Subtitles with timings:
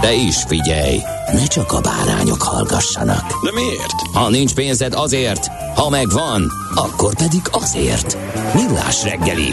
[0.00, 0.98] De is figyelj,
[1.32, 3.44] ne csak a bárányok hallgassanak.
[3.44, 4.00] De miért?
[4.12, 8.16] Ha nincs pénzed azért, ha megvan, akkor pedig azért.
[8.54, 9.48] Millás reggeli.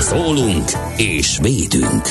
[0.00, 2.02] Szólunk és védünk.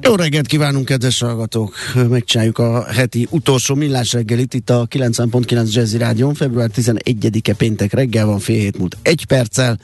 [0.00, 1.74] Jó reggelt kívánunk, kedves hallgatók!
[2.08, 6.34] Megcsináljuk a heti utolsó millás reggelit itt a 90.9 Jazzy Rádion.
[6.34, 9.78] Február 11-e péntek reggel van, fél hét múlt egy perccel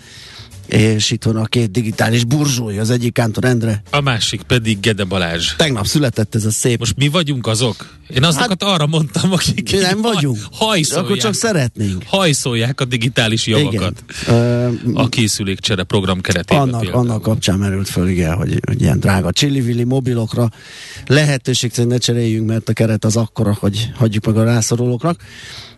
[0.73, 3.83] és itt van a két digitális burzsói, az egyik Kántor Endre.
[3.91, 5.55] A másik pedig Gede Balázs.
[5.57, 6.79] Tegnap született ez a szép.
[6.79, 7.99] Most mi vagyunk azok?
[8.15, 10.39] Én azokat hát, arra mondtam, akik mi nem vagyunk.
[10.53, 12.03] Hajszolják, Akkor csak szeretnénk.
[12.07, 14.05] Hajszolják a digitális javakat.
[14.23, 14.81] Igen.
[14.95, 16.63] a készülékcsere program keretében.
[16.63, 20.49] Annak, annak kapcsán merült föl, igen, hogy, hogy ilyen drága csillivilli mobilokra
[21.07, 25.21] lehetőség szerint ne cseréljünk, mert a keret az akkora, hogy hagyjuk meg a rászorulóknak.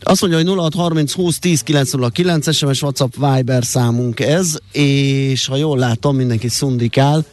[0.01, 5.78] Azt mondja, hogy 0630 20 10 909 SMS WhatsApp Viber számunk ez, és ha jól
[5.78, 7.25] látom, mindenki szundikál,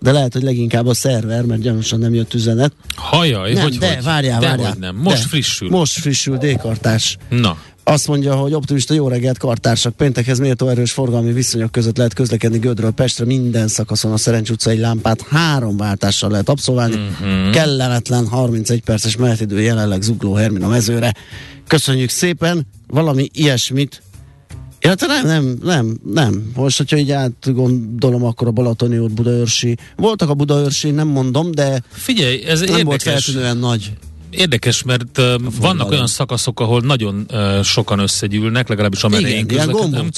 [0.00, 2.72] de lehet, hogy leginkább a szerver, mert gyanúsan nem jött üzenet.
[2.94, 4.04] Hajaj, nem, hogy de, hogy?
[4.04, 4.70] várjál, de várjál.
[4.70, 4.96] Hogy nem.
[4.96, 5.68] Most de, frissül.
[5.68, 7.16] Most frissül, D-kartás.
[7.28, 7.56] Na.
[7.84, 9.96] Azt mondja, hogy optimista jó reggelt, kartársak.
[9.96, 13.24] Péntekhez méltó erős forgalmi viszonyok között lehet közlekedni Gödről Pestre.
[13.24, 16.96] Minden szakaszon a Szerencs utcai lámpát három váltással lehet abszolválni.
[16.96, 17.50] Mm-hmm.
[17.50, 21.14] Kellemetlen 31 perces menetidő jelenleg zugló Hermina mezőre.
[21.66, 24.02] Köszönjük szépen, valami ilyesmit
[24.80, 26.50] Ja, te nem, nem, nem, nem.
[26.54, 29.76] Most, hogyha így átgondolom, akkor a Balatoni út Budaörsi.
[29.96, 32.84] Voltak a Budaörsi, nem mondom, de Figyelj, ez nem érdekes.
[32.84, 33.92] volt feltűnően nagy.
[34.30, 40.08] Érdekes, mert uh, vannak olyan szakaszok, ahol nagyon uh, sokan összegyűlnek, legalábbis amerre én közlekedem.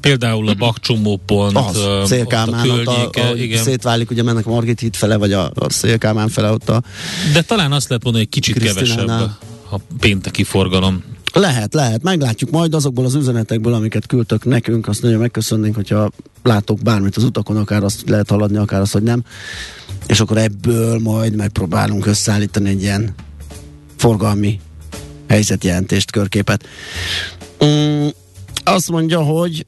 [0.00, 3.62] Például a Bakcsomó pont, az, uh, Szélkámán, ott a, a, igen.
[3.62, 6.82] szétválik, ugye mennek a Margit híd fele, vagy a, a Szélkámán fele ott a...
[7.32, 9.08] De talán azt lehet mondani, hogy kicsit kevesebb
[9.70, 11.02] a pénteki forgalom.
[11.36, 12.02] Lehet, lehet.
[12.02, 14.88] Meglátjuk majd azokból az üzenetekből, amiket küldtök nekünk.
[14.88, 16.10] Azt nagyon megköszönnénk, hogyha
[16.42, 19.24] látok bármit az utakon, akár azt lehet haladni, akár azt, hogy nem.
[20.06, 23.14] És akkor ebből majd megpróbálunk összeállítani egy ilyen
[23.96, 24.60] forgalmi
[25.28, 26.64] helyzetjelentést, körképet.
[27.64, 28.06] Mm,
[28.64, 29.66] azt mondja, hogy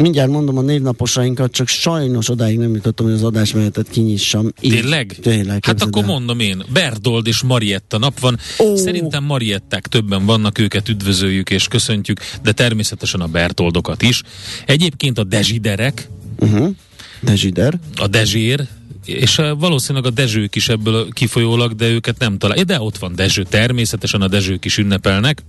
[0.00, 4.52] mindjárt mondom a névnaposainkat, csak sajnos odáig nem jutottam, hogy az adásmenetet kinyissam.
[4.60, 5.16] Így, Tényleg?
[5.22, 5.64] Tényleg.
[5.64, 6.08] Hát akkor el.
[6.08, 8.38] mondom én, Berdold és Marietta nap van.
[8.58, 8.76] Oh.
[8.76, 14.22] Szerintem Marietták többen vannak, őket üdvözöljük és köszöntjük, de természetesen a Bertoldokat is.
[14.66, 16.70] Egyébként a Dezsiderek, uh-huh.
[17.20, 17.78] Dezsider.
[17.96, 18.66] A Dezsér,
[19.04, 22.64] és valószínűleg a Dezsők is ebből kifolyólag, de őket nem talál.
[22.64, 25.42] De ott van Dezső, természetesen a Dezsők is ünnepelnek.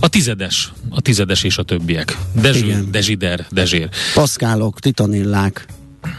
[0.00, 2.18] A tizedes, a tizedes és a többiek.
[2.32, 2.90] Dezső, Igen.
[2.90, 3.88] Dezsider, Dezsér.
[4.14, 5.66] Paszkálok, titanillák.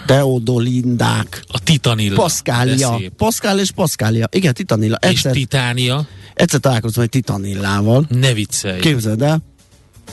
[0.06, 1.44] Teodolindák.
[1.48, 2.16] A titanilla.
[2.16, 3.00] Paszkália.
[3.18, 4.28] Paszkál és paszkália.
[4.32, 4.96] Igen, titanilla.
[4.96, 6.08] Egyszer, és titánia.
[6.34, 8.06] Egyszer találkoztam egy titanillával.
[8.10, 8.80] Ne viccelj.
[8.80, 9.44] Képzeld el.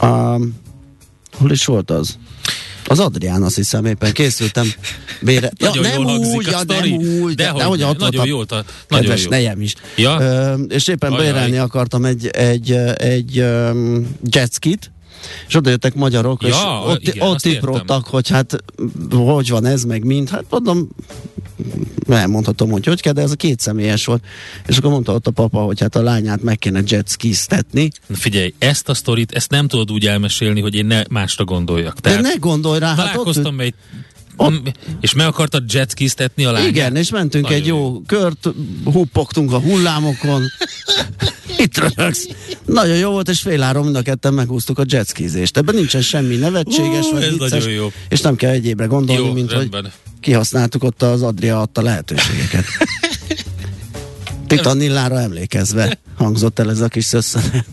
[0.02, 0.54] Um,
[1.32, 2.18] hol is volt az?
[2.86, 4.72] Az Adrián, azt hiszem, éppen készültem
[5.20, 5.50] bére.
[5.58, 8.42] Ja, nagyon nem jól úgy, ja, nem úgy, de, de, hogy ott nagyon jó,
[8.88, 9.28] nagyon jó.
[9.28, 9.74] nejem is.
[9.96, 10.20] Ja?
[10.20, 14.90] Ö, és éppen bérelni akartam egy, egy, egy um, jetskit,
[15.48, 16.54] és oda jöttek magyarok, ja, és
[16.86, 18.56] ott, igen, ott tiprodtak, hogy hát
[19.10, 20.28] hogy van ez, meg mind.
[20.28, 20.88] Hát mondom,
[22.08, 24.24] elmondhatom, hogy hogy kell, de ez a két személyes volt.
[24.66, 27.90] És akkor mondta ott a papa, hogy hát a lányát meg kéne jetskiztetni.
[28.10, 32.00] Figyelj, ezt a sztorit, ezt nem tudod úgy elmesélni, hogy én ne másra gondoljak.
[32.00, 32.94] Tehát de ne gondolj rá.
[32.94, 33.60] Találkoztam hát ott...
[33.60, 33.74] egy
[34.38, 34.72] ott...
[35.00, 36.68] És meg akartad jetskiztetni a lányát?
[36.68, 38.48] Igen, és mentünk Nagyon egy jó, jó kört,
[38.84, 40.42] huppogtunk a hullámokon.
[41.64, 42.28] Itt rögsz.
[42.64, 45.56] Nagyon jó volt, és féláron mind a ketten meghúztuk a jetskizést.
[45.56, 47.92] Ebben nincsen semmi nevetséges, uh, vagy vicces, jó.
[48.08, 49.82] és nem kell egyébre gondolni, jó, mint rendben.
[49.82, 52.64] hogy kihasználtuk ott az Adria adta lehetőségeket.
[54.46, 57.66] Titanillára emlékezve hangzott el ez a kis szösszenet.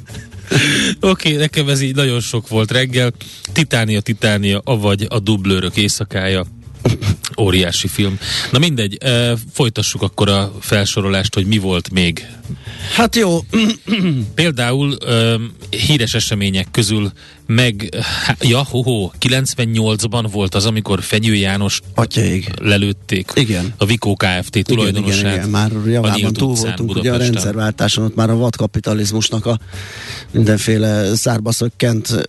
[0.99, 3.11] Oké, okay, nekem ez így nagyon sok volt reggel.
[3.51, 6.45] Titánia, Titánia, avagy a dublőrök éjszakája.
[7.37, 8.19] Óriási film.
[8.51, 8.97] Na mindegy,
[9.53, 12.27] folytassuk akkor a felsorolást, hogy mi volt még.
[12.95, 13.39] Hát jó.
[14.35, 14.97] Például
[15.69, 17.11] híres események közül
[17.45, 17.89] meg,
[18.41, 22.51] ja, ho, 98-ban volt az, amikor Fenyő János Atyaig.
[22.61, 23.31] lelőtték.
[23.33, 23.73] Igen.
[23.77, 24.63] A Vikó Kft.
[24.63, 25.19] tulajdonosát.
[25.19, 25.49] Igen, igen, igen.
[25.49, 26.99] Már javában túl voltunk Budapesten.
[26.99, 29.59] ugye a rendszerváltáson, ott már a vadkapitalizmusnak a
[30.31, 32.25] mindenféle szárbaszökkent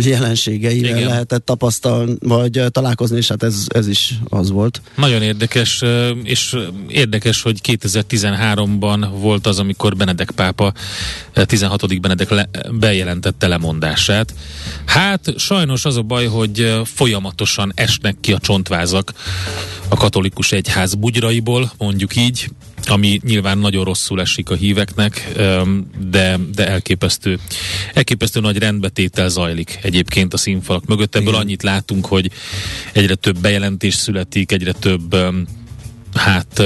[0.00, 1.08] jelenségeivel igen.
[1.08, 4.82] lehetett tapasztalni, vagy találkozni, és hát ez, ez is az volt.
[4.96, 5.82] Nagyon érdekes,
[6.22, 6.56] és
[6.88, 10.72] érdekes, hogy 2013-ban volt az, amikor Benedek pápa
[11.44, 12.00] 16.
[12.00, 14.29] Benedek le, bejelentette lemondását,
[14.84, 19.12] Hát sajnos az a baj, hogy folyamatosan esnek ki a csontvázak
[19.88, 22.50] a katolikus egyház bugyraiból, mondjuk így,
[22.86, 25.32] ami nyilván nagyon rosszul esik a híveknek,
[26.10, 27.38] de, de elképesztő,
[27.94, 31.14] elképesztő nagy rendbetétel zajlik egyébként a színfalak mögött.
[31.14, 31.40] Ebből Igen.
[31.40, 32.30] annyit látunk, hogy
[32.92, 35.16] egyre több bejelentés születik, egyre több
[36.14, 36.62] hát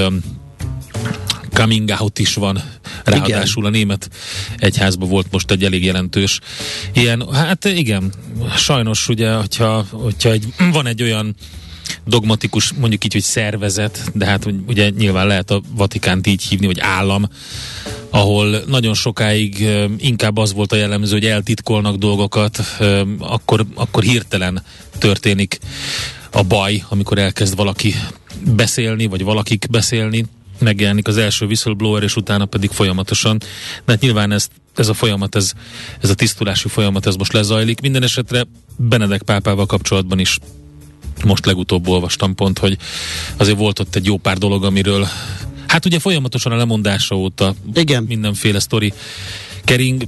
[1.55, 2.63] coming out is van.
[3.03, 3.73] Ráadásul igen.
[3.73, 4.09] a német
[4.57, 6.39] egyházban volt most egy elég jelentős
[6.93, 8.13] ilyen, hát igen,
[8.57, 11.35] sajnos ugye, hogyha, hogyha egy, van egy olyan
[12.05, 16.79] dogmatikus, mondjuk így, hogy szervezet, de hát ugye nyilván lehet a Vatikánt így hívni, vagy
[16.79, 17.29] állam,
[18.09, 19.67] ahol nagyon sokáig
[19.97, 22.59] inkább az volt a jellemző, hogy eltitkolnak dolgokat,
[23.19, 24.63] akkor, akkor hirtelen
[24.97, 25.59] történik
[26.31, 27.93] a baj, amikor elkezd valaki
[28.55, 30.25] beszélni, vagy valakik beszélni,
[30.59, 33.37] megjelenik az első whistleblower, és utána pedig folyamatosan.
[33.85, 35.53] De hát nyilván ez, ez a folyamat, ez,
[36.01, 37.81] ez a tisztulási folyamat, ez most lezajlik.
[37.81, 38.45] Minden esetre
[38.77, 40.39] Benedek pápával kapcsolatban is
[41.25, 42.77] most legutóbb olvastam pont, hogy
[43.37, 45.07] azért volt ott egy jó pár dolog, amiről
[45.67, 48.03] hát ugye folyamatosan a lemondása óta Igen.
[48.03, 48.93] mindenféle sztori
[49.63, 50.03] kering,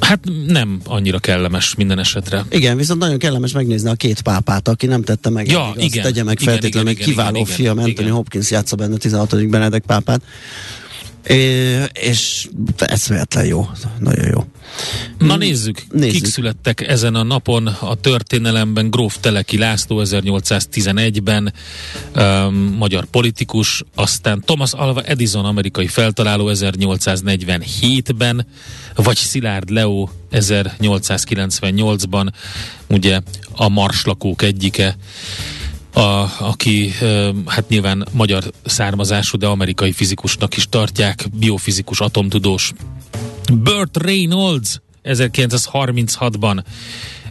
[0.00, 2.44] Hát nem annyira kellemes minden esetre.
[2.50, 5.50] Igen, viszont nagyon kellemes megnézni a két pápát, aki nem tette meg.
[5.50, 8.16] Ja, igen, azt tegye meg feltétlenül, igen, kiváló igen, film, igen, Anthony igen.
[8.16, 9.48] Hopkins játsza benne 16.
[9.48, 10.22] Benedek pápát.
[11.22, 12.48] É, és
[12.78, 13.68] eszméletlen jó,
[13.98, 14.44] nagyon jó.
[15.18, 18.90] Na nézzük, nézzük, kik születtek ezen a napon a történelemben.
[18.90, 21.52] Gróf Teleki László 1811-ben,
[22.16, 28.46] um, magyar politikus, aztán Thomas Alva Edison, amerikai feltaláló 1847-ben,
[28.94, 32.32] vagy Szilárd Leo 1898-ban,
[32.88, 33.20] ugye
[33.52, 34.96] a marslakók egyike
[35.92, 36.92] a, aki
[37.46, 42.72] hát nyilván magyar származású, de amerikai fizikusnak is tartják, biofizikus, atomtudós.
[43.52, 46.64] Burt Reynolds 1936-ban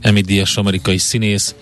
[0.01, 1.55] Emmy Díjas amerikai színész,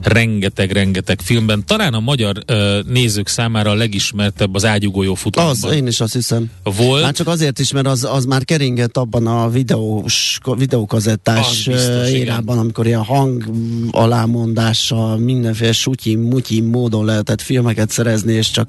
[0.00, 1.64] rengeteg-rengeteg filmben.
[1.66, 2.56] Talán a magyar uh,
[2.86, 5.70] nézők számára a legismertebb az ágyugójó futamban.
[5.70, 6.50] Az, én is azt hiszem.
[6.62, 7.02] Volt.
[7.02, 12.42] Már csak azért is, mert az, az már keringett abban a videós, videókazettás biztos, érában,
[12.42, 12.58] igen.
[12.58, 13.44] amikor ilyen hang
[13.90, 18.68] alámondással, mindenféle sutyi, mutyi módon lehetett filmeket szerezni, és csak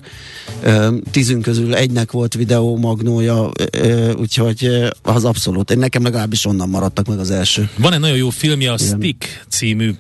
[0.64, 3.52] uh, tízünk közül egynek volt videó magnója,
[3.84, 4.70] uh, úgyhogy
[5.02, 5.72] az abszolút.
[5.72, 7.70] Én nekem legalábbis onnan maradtak meg az első.
[7.78, 8.96] Van egy nagyon jó filmje, a Igen.
[8.98, 9.94] Stick című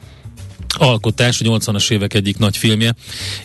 [0.77, 2.95] alkotás, a 80-as évek egyik nagy filmje,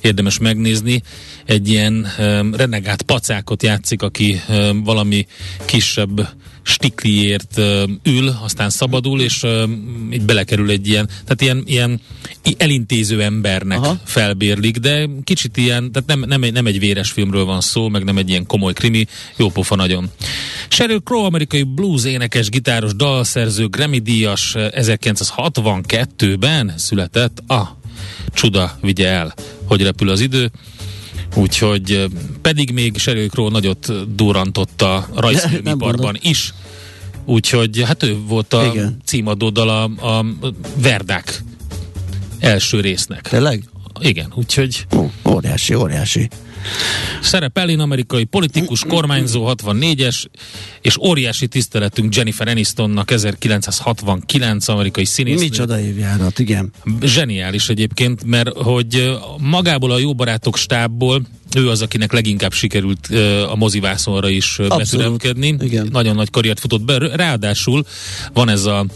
[0.01, 1.03] érdemes megnézni.
[1.45, 2.07] Egy ilyen
[2.53, 4.41] renegát pacákot játszik, aki
[4.85, 5.27] valami
[5.65, 6.29] kisebb
[6.63, 7.59] stikliért
[8.03, 9.47] ül, aztán szabadul, és
[10.13, 12.01] így belekerül egy ilyen, tehát ilyen, ilyen
[12.57, 13.99] elintéző embernek Aha.
[14.05, 18.05] felbérlik, de kicsit ilyen, tehát nem, nem, egy, nem egy véres filmről van szó, meg
[18.05, 20.11] nem egy ilyen komoly krimi, jó pofa nagyon.
[20.69, 27.79] Sheryl Crow, amerikai blues énekes, gitáros, dalszerző, Grammy díjas 1962-ben született a
[28.33, 30.51] Csuda vigye el, hogy repül az idő.
[31.35, 32.07] Úgyhogy
[32.43, 32.97] pedig még
[33.29, 36.55] Crow nagyot durantott a rajzfilmiparban is.
[37.25, 39.01] Úgyhogy hát ő volt a Igen.
[39.05, 39.83] címadó dal a,
[40.19, 40.27] a
[40.77, 41.43] Verdák
[42.39, 43.29] első résznek.
[43.29, 43.65] Tényleg?
[44.01, 44.87] Igen, úgyhogy...
[44.97, 46.29] Ó, óriási, óriási.
[47.23, 50.25] Szerepel én amerikai politikus, kormányzó 64-es,
[50.81, 55.45] és óriási tiszteletünk Jennifer Anistonnak 1969 amerikai színésznő.
[55.45, 56.73] Micsoda évjárat, igen.
[57.03, 61.23] Zseniális egyébként, mert hogy magából a jó barátok stábból
[61.57, 65.57] ő az, akinek leginkább sikerült uh, a mozivászonra is betüremkedni.
[65.91, 66.99] Nagyon nagy karriert futott be.
[66.99, 67.85] Ráadásul
[68.33, 68.87] van ez a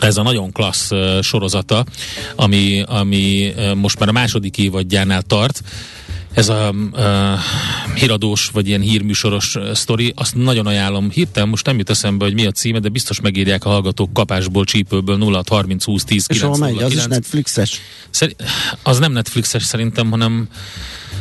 [0.00, 0.90] ez a nagyon klassz
[1.22, 1.84] sorozata,
[2.36, 5.62] ami, ami most már a második évadjánál tart,
[6.38, 7.02] ez a uh,
[7.94, 11.10] híradós, vagy ilyen hírműsoros uh, sztori, azt nagyon ajánlom.
[11.10, 14.64] Hirtelen most nem jut eszembe, hogy mi a címe, de biztos megírják a hallgatók kapásból,
[14.64, 17.80] csípőből 0 30 20 10 9 És megy, az is Netflixes?
[18.10, 18.36] Szer-
[18.82, 20.48] az nem Netflixes szerintem, hanem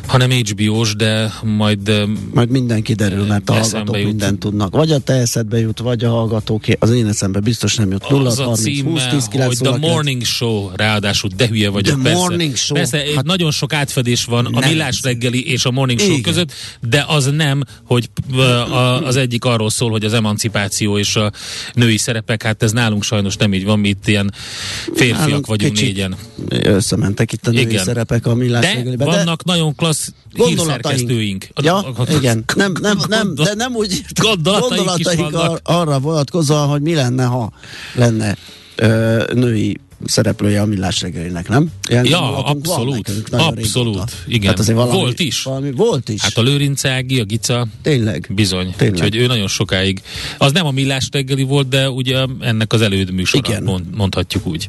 [0.06, 1.92] hanem HBO-s, de majd
[2.34, 4.06] Majd minden kiderül, mert a hallgatók jut.
[4.06, 4.74] mindent tudnak.
[4.76, 8.10] Vagy a te eszedbe jut, vagy a hallgatók, az én eszembe biztos nem jut.
[8.10, 11.70] 0 az a 30 címe, 20 10 9 hogy The Morning Show, ráadásul de hülye
[11.70, 11.94] vagyok.
[11.94, 12.20] The persze.
[12.20, 12.78] Morning Show.
[12.78, 14.70] Persze, Hát- nagyon sok átfedés van a Nem.
[14.70, 16.22] Millás reggeli és a Morning Show Igen.
[16.22, 16.52] között,
[16.90, 21.32] de az nem, hogy a, az egyik arról szól, hogy az emancipáció és a
[21.74, 24.34] női szerepek, hát ez nálunk sajnos nem így van, mi itt ilyen
[24.94, 26.16] férfiak Nálunk vagyunk négyen.
[26.50, 27.84] Összementek itt a női Igen.
[27.84, 29.06] szerepek a millás De reggelibe.
[29.06, 29.87] vannak nagyon klassz
[30.34, 31.48] hírszerkesztőink.
[31.64, 32.44] Ja, igen.
[32.56, 35.50] Nem, nem, nem, de nem úgy Gondolataink vannak.
[35.50, 37.52] ar- arra vonatkozóan, hogy mi lenne, ha
[37.96, 38.38] lenne
[38.76, 41.72] ö, női szereplője a millás reggelinek, nem?
[41.90, 43.08] Ilyen Ja, abszolút.
[43.08, 43.94] nekünk Abszolút.
[43.94, 44.06] régóta.
[44.28, 44.42] Igen.
[44.42, 45.44] Tehát azért valami, Volt is.
[45.44, 46.22] Valami, volt is.
[46.22, 48.28] Hát a Lőrincági, a Gica, Tényleg.
[48.36, 48.74] Bizony.
[48.78, 48.96] Tényleg.
[48.96, 50.02] Úgyhogy ő nagyon sokáig.
[50.38, 53.64] Az nem a millás reggeli volt, de ugye ennek az előd műsora, Igen.
[53.64, 54.68] mond, mondhatjuk úgy.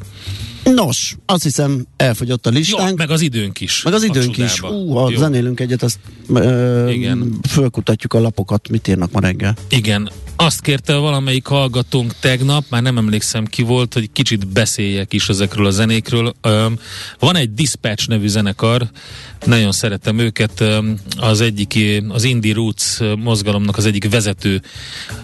[0.75, 2.97] Nos, azt hiszem elfogyott a Jó, listánk.
[2.97, 3.81] meg az időnk is.
[3.81, 4.61] Meg az időnk is.
[4.61, 5.17] Ú, ha Jó.
[5.17, 5.99] zenélünk egyet, azt
[6.33, 7.39] ö, Igen.
[7.49, 9.55] fölkutatjuk a lapokat, mit írnak ma reggel.
[9.69, 10.09] Igen.
[10.41, 15.65] Azt kérte valamelyik hallgatónk tegnap, már nem emlékszem ki volt, hogy kicsit beszéljek is ezekről
[15.65, 16.33] a zenékről.
[16.41, 16.79] Öm,
[17.19, 18.89] van egy Dispatch nevű zenekar,
[19.45, 22.83] nagyon szeretem őket, öm, az egyik, az Indie Roots
[23.17, 24.61] mozgalomnak az egyik vezető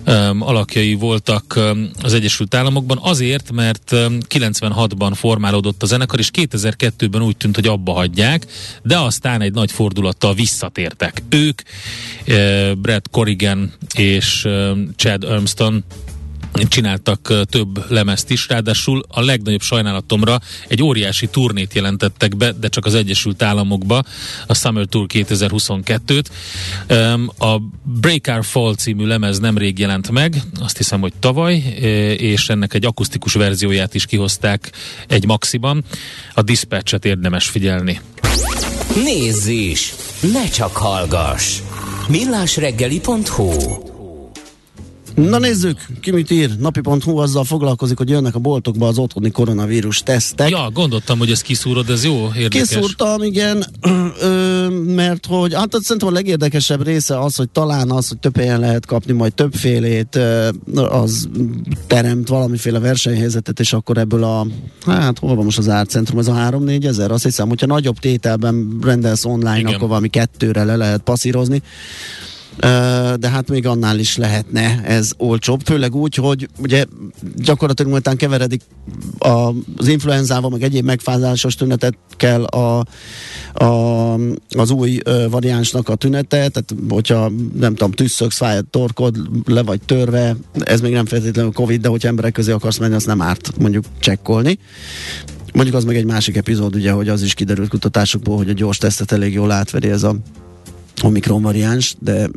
[0.04, 6.30] öm, alakjai voltak öm, az Egyesült Államokban, azért, mert öm, 96-ban formálódott a zenekar, és
[6.34, 8.46] 2002-ben úgy tűnt, hogy abba hagyják,
[8.84, 11.24] de aztán egy nagy fordulattal visszatértek.
[11.30, 11.62] Ők,
[12.26, 15.84] eh, Brad Corrigan és eh, Chad Armstrong
[16.68, 22.86] csináltak több lemezt is, ráadásul a legnagyobb sajnálatomra egy óriási turnét jelentettek be, de csak
[22.86, 24.04] az Egyesült Államokba,
[24.48, 26.26] a Summer Tour 2022-t.
[26.88, 31.54] Öm, A Break Our Fall című lemez nemrég jelent meg, azt hiszem, hogy tavaly,
[32.18, 34.72] és ennek egy akusztikus verzióját is kihozták
[35.08, 35.84] egy maxiban.
[36.34, 38.02] A Dispatchet érdemes figyelni.
[39.04, 39.94] Nézz is!
[40.34, 41.60] Ne csak hallgass!
[42.08, 43.95] millásreggeli.hu
[45.16, 46.50] Na nézzük, ki mit ír.
[46.60, 50.50] Napi.hu azzal foglalkozik, hogy jönnek a boltokba az otthoni koronavírus tesztek.
[50.50, 52.68] Ja, gondoltam, hogy ezt kiszúrod, ez jó, érdekes.
[52.68, 53.66] Kiszúrtam, igen,
[54.22, 58.60] ö, mert hogy hát szerintem a legérdekesebb része az, hogy talán az, hogy több helyen
[58.60, 60.20] lehet kapni majd többfélét,
[60.74, 61.30] az
[61.88, 64.48] teremt valamiféle versenyhelyzetet, és akkor ebből a,
[64.86, 68.78] hát hol van most az árcentrum, ez a 3-4 ezer, azt hiszem, hogyha nagyobb tételben
[68.82, 69.74] rendelsz online, Igen.
[69.74, 71.62] akkor valami kettőre le lehet passzírozni.
[73.20, 76.86] De hát még annál is lehetne ez olcsóbb, főleg úgy, hogy ugye
[77.36, 78.62] gyakorlatilag miután keveredik
[79.18, 82.86] az influenzával, meg egyéb megfázásos tünetekkel a,
[83.64, 84.14] a,
[84.50, 90.36] az új variánsnak a tünete, tehát hogyha nem tudom, tüsszögsz, fáj torkod, le vagy törve,
[90.60, 93.86] ez még nem feltétlenül Covid, de hogyha emberek közé akarsz menni, azt nem árt mondjuk
[94.00, 94.60] csekkolni.
[95.54, 98.78] Mondjuk az meg egy másik epizód, ugye, hogy az is kiderült kutatásokból, hogy a gyors
[98.78, 100.16] tesztet elég jól átveri ez a
[101.04, 102.30] Omikron variáns, de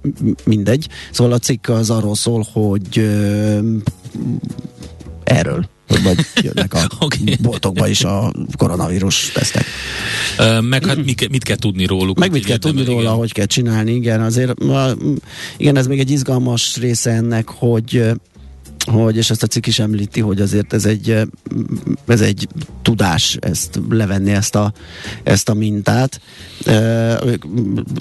[0.45, 0.88] mindegy.
[1.11, 3.59] Szóval a cikk az arról szól, hogy ö,
[5.25, 5.69] erről
[6.05, 7.37] vagy jönnek a Oké.
[7.43, 9.65] boltokba is a koronavírus tesztek.
[10.38, 12.19] Ö, Meg hát mit, mit kell tudni róluk?
[12.19, 13.15] Meg mit kell tudni róla, igen.
[13.15, 14.55] hogy kell csinálni, igen, azért
[15.57, 18.05] igen, ez még egy izgalmas része ennek, hogy
[18.88, 21.23] hogy, és ezt a cikk is említi, hogy azért ez egy,
[22.07, 22.49] ez egy
[22.83, 24.73] tudás ezt levenni ezt a,
[25.23, 26.21] ezt a mintát.
[27.25, 27.45] Ők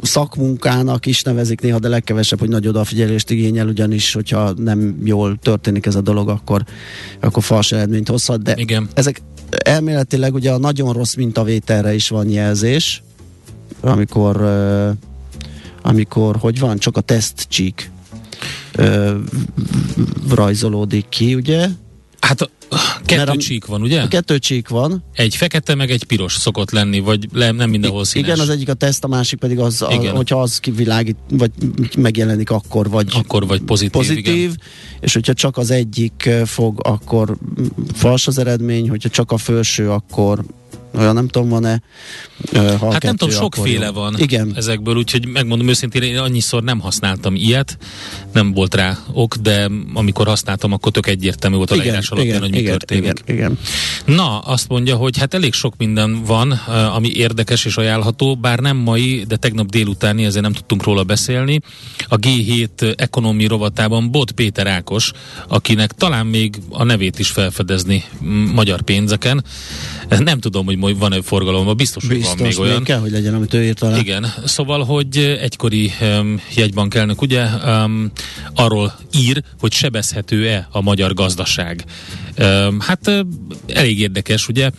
[0.01, 5.85] Szakmunkának is nevezik néha, de legkevesebb, hogy nagy odafigyelést igényel, ugyanis, hogyha nem jól történik
[5.85, 6.63] ez a dolog, akkor,
[7.19, 8.87] akkor fals eredményt hozhat, de Igen.
[8.93, 13.03] ezek elméletileg ugye a nagyon rossz mintavételre is van jelzés,
[13.81, 14.89] amikor ö,
[15.81, 17.91] amikor, hogy van, csak a tesztcsík
[18.75, 19.15] ö,
[20.29, 21.67] rajzolódik ki, ugye?
[22.19, 22.49] Hát a,
[23.05, 24.01] kettő Mert a- csík van, ugye?
[24.01, 25.03] A kettő csík van.
[25.13, 28.27] Egy fekete, meg egy piros szokott lenni, vagy le, nem mindenhol színes.
[28.27, 30.15] Igen, az egyik a teszt, a másik pedig az, a, Igen.
[30.15, 31.51] hogyha az kivilágít, vagy
[31.97, 34.61] megjelenik akkor, vagy Akkor vagy pozitív, pozitív, igen.
[34.99, 37.37] és hogyha csak az egyik fog, akkor
[37.93, 40.43] fals az eredmény, hogyha csak a felső, akkor
[40.97, 41.81] olyan nem tudom, van-e
[42.51, 46.63] ö, ha a Hát nem tudom, sokféle van Igen, ezekből, úgyhogy megmondom őszintén, én annyiszor
[46.63, 47.77] nem használtam ilyet,
[48.33, 52.29] nem volt rá ok, de amikor használtam, akkor tök egyértelmű volt a igen, leírás alapján,
[52.29, 53.03] igen, hogy mi igen, történik.
[53.03, 53.57] igen, igen.
[54.05, 56.51] Na, azt mondja, hogy hát elég sok minden van,
[56.95, 61.59] ami érdekes és ajánlható, bár nem mai, de tegnap délutáni, ezért nem tudtunk róla beszélni.
[62.07, 65.11] A G7 ekonomi rovatában Bot Péter Ákos,
[65.47, 68.03] akinek talán még a nevét is felfedezni
[68.53, 69.43] magyar pénzeken.
[70.19, 72.83] Nem tudom, hogy majd van-e forgalomban, biztos, hogy Biztos, van még olyan.
[72.83, 73.97] kell, hogy legyen, amit ő írt alá.
[73.97, 78.11] Igen, szóval, hogy egykori um, jegybankelnök ugye um,
[78.55, 81.85] arról ír, hogy sebezhető-e a magyar gazdaság.
[82.79, 83.11] Hát
[83.67, 84.69] elég érdekes, ugye?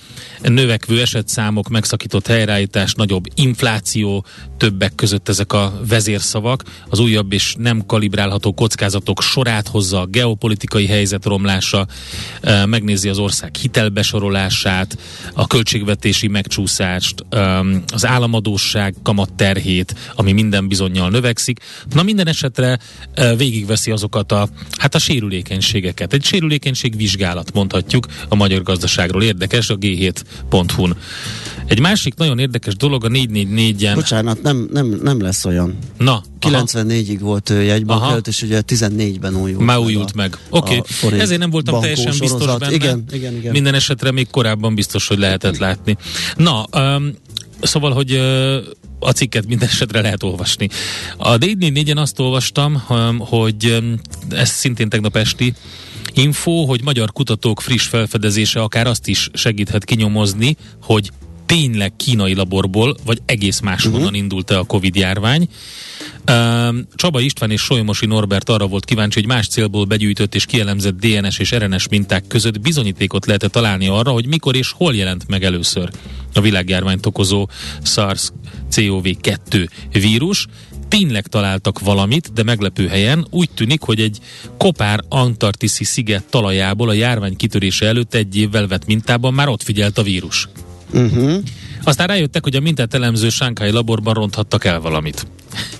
[0.42, 4.24] Növekvő esetszámok, megszakított helyreállítás, nagyobb infláció,
[4.56, 10.86] többek között ezek a vezérszavak, az újabb és nem kalibrálható kockázatok sorát hozza a geopolitikai
[10.86, 11.86] helyzet romlása,
[12.64, 14.98] megnézi az ország hitelbesorolását,
[15.34, 17.24] a költségvetési megcsúszást,
[17.92, 21.60] az államadóság kamatterhét, ami minden bizonyal növekszik.
[21.92, 22.78] Na minden esetre
[23.36, 24.48] végigveszi azokat a,
[24.78, 26.12] hát a sérülékenységeket.
[26.12, 29.22] Egy sérülékenység vizsgálat mondhatjuk a magyar gazdaságról.
[29.22, 30.96] Érdekes a g7.hu-n.
[31.68, 33.92] Egy másik nagyon érdekes dolog a 444-en.
[33.94, 35.78] Bocsánat, nem, nem, nem lesz olyan.
[35.98, 39.64] Na, 94-ig volt ő jegybank és ugye 14-ben újult.
[39.64, 40.38] Már újult meg.
[40.50, 41.18] Oké, okay.
[41.18, 42.72] ezért nem voltam teljesen biztos benne.
[42.72, 43.52] Igen, igen, igen.
[43.52, 45.96] Minden esetre még korábban biztos, hogy lehetett látni.
[46.36, 47.14] Na, um,
[47.60, 48.56] szóval, hogy uh,
[48.98, 50.68] a cikket minden esetre lehet olvasni.
[51.16, 52.82] A D4-en azt olvastam,
[53.18, 53.78] hogy
[54.30, 55.54] ez szintén tegnap esti
[56.14, 61.10] info, hogy magyar kutatók friss felfedezése akár azt is segíthet kinyomozni, hogy
[61.48, 64.16] tényleg kínai laborból, vagy egész máshonnan uh-huh.
[64.16, 65.48] indult-e a Covid járvány.
[66.94, 71.38] Csaba István és Solymosi Norbert arra volt kíváncsi, hogy más célból begyűjtött és kielemzett DNS
[71.38, 75.90] és RNS minták között bizonyítékot lehet találni arra, hogy mikor és hol jelent meg először
[76.34, 77.48] a világjárványt okozó
[77.82, 80.46] SARS-CoV-2 vírus
[80.88, 84.18] tényleg találtak valamit, de meglepő helyen úgy tűnik, hogy egy
[84.58, 89.98] kopár antarktiszi sziget talajából a járvány kitörése előtt egy évvel vett mintában már ott figyelt
[89.98, 90.48] a vírus.
[90.92, 91.42] Uh-huh.
[91.82, 95.26] Aztán rájöttek, hogy a mintát elemző Sánkhái laborban ronthattak el valamit.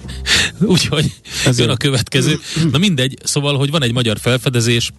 [0.60, 1.12] Úgyhogy
[1.44, 2.38] Ez jön a következő.
[2.70, 4.90] Na mindegy, szóval, hogy van egy magyar felfedezés,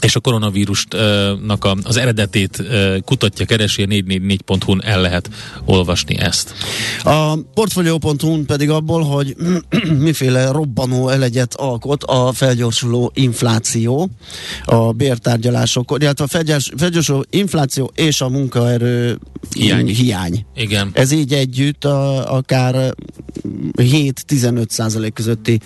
[0.00, 2.62] és a koronavírusnak az eredetét
[3.04, 5.30] kutatja, keresi, a 444.hu-n el lehet
[5.64, 6.54] olvasni ezt.
[7.04, 9.36] A portfolio.hu pedig abból, hogy
[9.98, 14.10] miféle robbanó elegyet alkot a felgyorsuló infláció,
[14.64, 19.18] a bértárgyalások, illetve a felgyorsuló infláció és a munkaerő
[19.54, 19.86] hiány.
[19.86, 20.46] hiány.
[20.54, 20.90] Igen.
[20.92, 22.94] Ez így együtt a, akár
[23.76, 25.60] 7-15 százalék közötti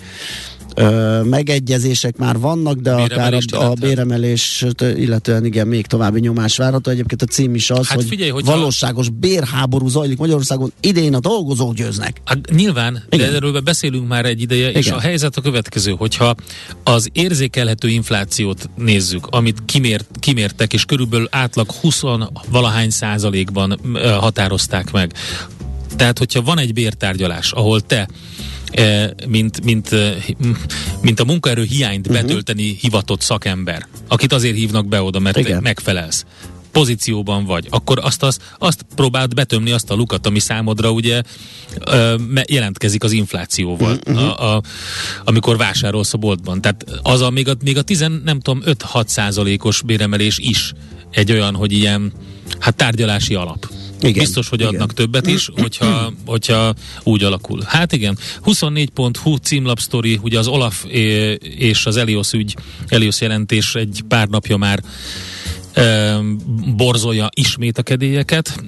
[0.75, 6.91] Ö, megegyezések már vannak, de akár a, a béremelés, illetően igen, még további nyomás várható.
[6.91, 8.55] Egyébként a cím is az, hát hogy figyelj, hogyha...
[8.55, 12.21] valóságos bérháború zajlik Magyarországon, idén a dolgozók győznek.
[12.25, 13.29] Hát nyilván, igen.
[13.29, 14.81] de erről beszélünk már egy ideje, igen.
[14.81, 16.35] és a helyzet a következő, hogyha
[16.83, 22.01] az érzékelhető inflációt nézzük, amit kimért, kimértek, és körülbelül átlag 20
[22.49, 23.79] valahány százalékban
[24.19, 25.13] határozták meg.
[25.95, 28.07] Tehát, hogyha van egy bértárgyalás, ahol te
[29.27, 30.15] mint, mint, e,
[31.01, 32.21] mint a munkaerő hiányt uh-huh.
[32.21, 35.61] betölteni hivatott szakember, akit azért hívnak be oda, mert Igen.
[35.61, 36.25] megfelelsz
[36.73, 41.21] pozícióban vagy, akkor azt, azt, azt próbáld betömni azt a lukat, ami számodra ugye
[41.79, 42.15] ö,
[42.47, 44.23] jelentkezik az inflációval, uh-huh.
[44.23, 44.61] a, a,
[45.23, 46.61] amikor vásárolsz a boltban.
[46.61, 50.73] Tehát az a még a, még a 10, nem tudom, 5-6 százalékos béremelés is
[51.11, 52.11] egy olyan, hogy ilyen
[52.59, 53.69] hát tárgyalási alap.
[54.07, 54.95] Igen, Biztos, hogy adnak igen.
[54.95, 57.61] többet is, hogyha, hogyha úgy alakul.
[57.65, 60.85] Hát igen, 24.hu címlapsztori, ugye az Olaf
[61.39, 62.55] és az Elios ügy,
[62.87, 64.83] Elios jelentés egy pár napja már
[66.75, 68.63] borzolja ismét a kedélyeket.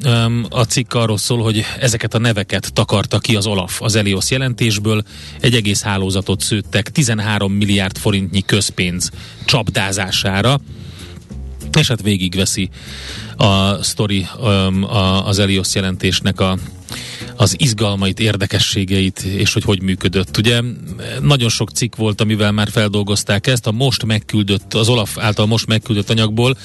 [0.49, 5.03] A cikk arról szól, hogy ezeket a neveket takarta ki az Olaf az Elios jelentésből.
[5.39, 9.09] Egy egész hálózatot szőttek 13 milliárd forintnyi közpénz
[9.45, 10.59] csapdázására
[11.75, 12.69] és hát végigveszi
[13.37, 14.27] a sztori
[15.25, 16.57] az Elios jelentésnek a
[17.35, 20.37] az izgalmait, érdekességeit, és hogy hogy működött.
[20.37, 20.61] Ugye
[21.21, 25.67] nagyon sok cikk volt, amivel már feldolgozták ezt, a most megküldött, az Olaf által most
[25.67, 26.57] megküldött anyagból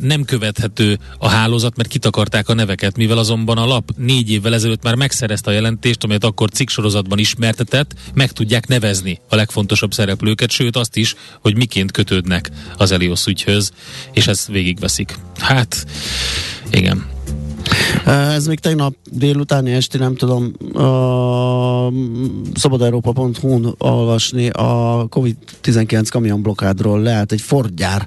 [0.00, 4.82] nem követhető a hálózat, mert kitakarták a neveket, mivel azonban a lap négy évvel ezelőtt
[4.82, 10.76] már megszerezte a jelentést, amelyet akkor cikksorozatban ismertetett, meg tudják nevezni a legfontosabb szereplőket, sőt
[10.76, 13.70] azt is, hogy miként kötődnek az Elios ügyhöz,
[14.12, 15.18] és ezt végigveszik.
[15.38, 15.86] Hát,
[16.70, 17.16] igen.
[18.08, 21.92] Ez még tegnap délutáni esti, nem tudom, a
[22.54, 28.06] szabadeurópa.hu-n olvasni a COVID-19 kamionblokádról leállt egy Ford gyár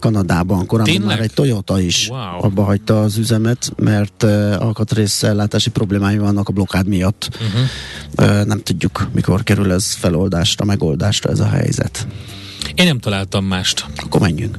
[0.00, 0.66] Kanadában.
[0.66, 1.08] Korábban Tényleg?
[1.08, 2.44] már egy Toyota is wow.
[2.44, 4.22] abba hagyta az üzemet, mert
[4.58, 7.28] alkatrészellátási problémái vannak a blokád miatt.
[7.32, 8.44] Uh-huh.
[8.44, 12.06] Nem tudjuk, mikor kerül ez feloldásra, megoldásra ez a helyzet.
[12.74, 13.84] Én nem találtam mást.
[13.96, 14.58] Akkor menjünk.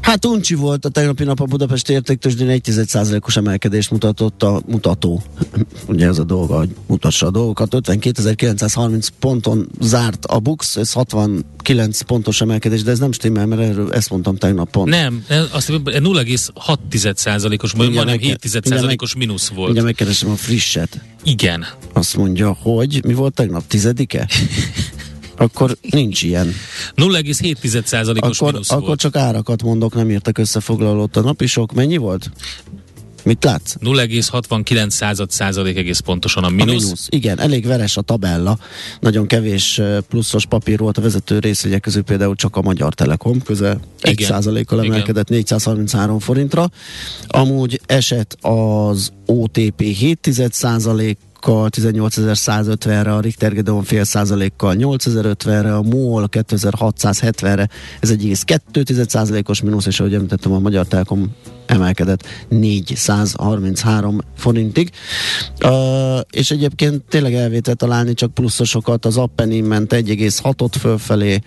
[0.00, 2.70] Hát uncsi volt a tegnapi nap a Budapesti értéktősdén 1
[3.20, 5.22] os emelkedést mutatott a mutató.
[5.86, 7.74] Ugye ez a dolga, hogy mutassa a dolgokat.
[7.74, 13.92] 52.930 ponton zárt a Bux, ez 69 pontos emelkedés, de ez nem stimmel, mert erről
[13.92, 14.88] ezt mondtam tegnap pont.
[14.88, 19.70] Nem, azt 0,6%-os, vagy majdnem 7%-os mínusz volt.
[19.70, 21.00] Ugye megkeresem a frisset.
[21.24, 21.66] Igen.
[21.92, 23.66] Azt mondja, hogy mi volt tegnap?
[23.66, 24.28] Tizedike?
[25.40, 26.52] akkor nincs ilyen.
[26.96, 28.98] 0,7%-os akkor, mínusz akkor volt.
[28.98, 31.72] csak árakat mondok, nem írtak összefoglalót a napisok.
[31.72, 32.30] Mennyi volt?
[33.24, 33.74] Mit látsz?
[33.80, 36.82] 0,69 század százalék egész pontosan a A mínusz.
[36.82, 37.06] mínusz.
[37.10, 38.58] Igen, elég veres a tabella.
[39.00, 43.80] Nagyon kevés pluszos papír volt a vezető részvények közül például csak a Magyar Telekom, közel
[44.00, 44.28] 1 Igen.
[44.28, 44.92] százalékkal Igen.
[44.92, 46.70] emelkedett 433 forintra.
[47.26, 56.28] Amúgy esett az OTP 7 százalék 18.150-re, a Richter Gedeon fél százalékkal 8050-re, a MOL
[56.32, 57.68] 2670-re,
[58.00, 61.34] ez egy egész 2 százalékos mínusz, és ahogy említettem, a Magyar Telekom
[61.70, 64.90] emelkedett 433 forintig.
[65.64, 71.38] Uh, és egyébként tényleg elvétett találni csak pluszosokat, az Appenin ment 1,6-ot fölfelé,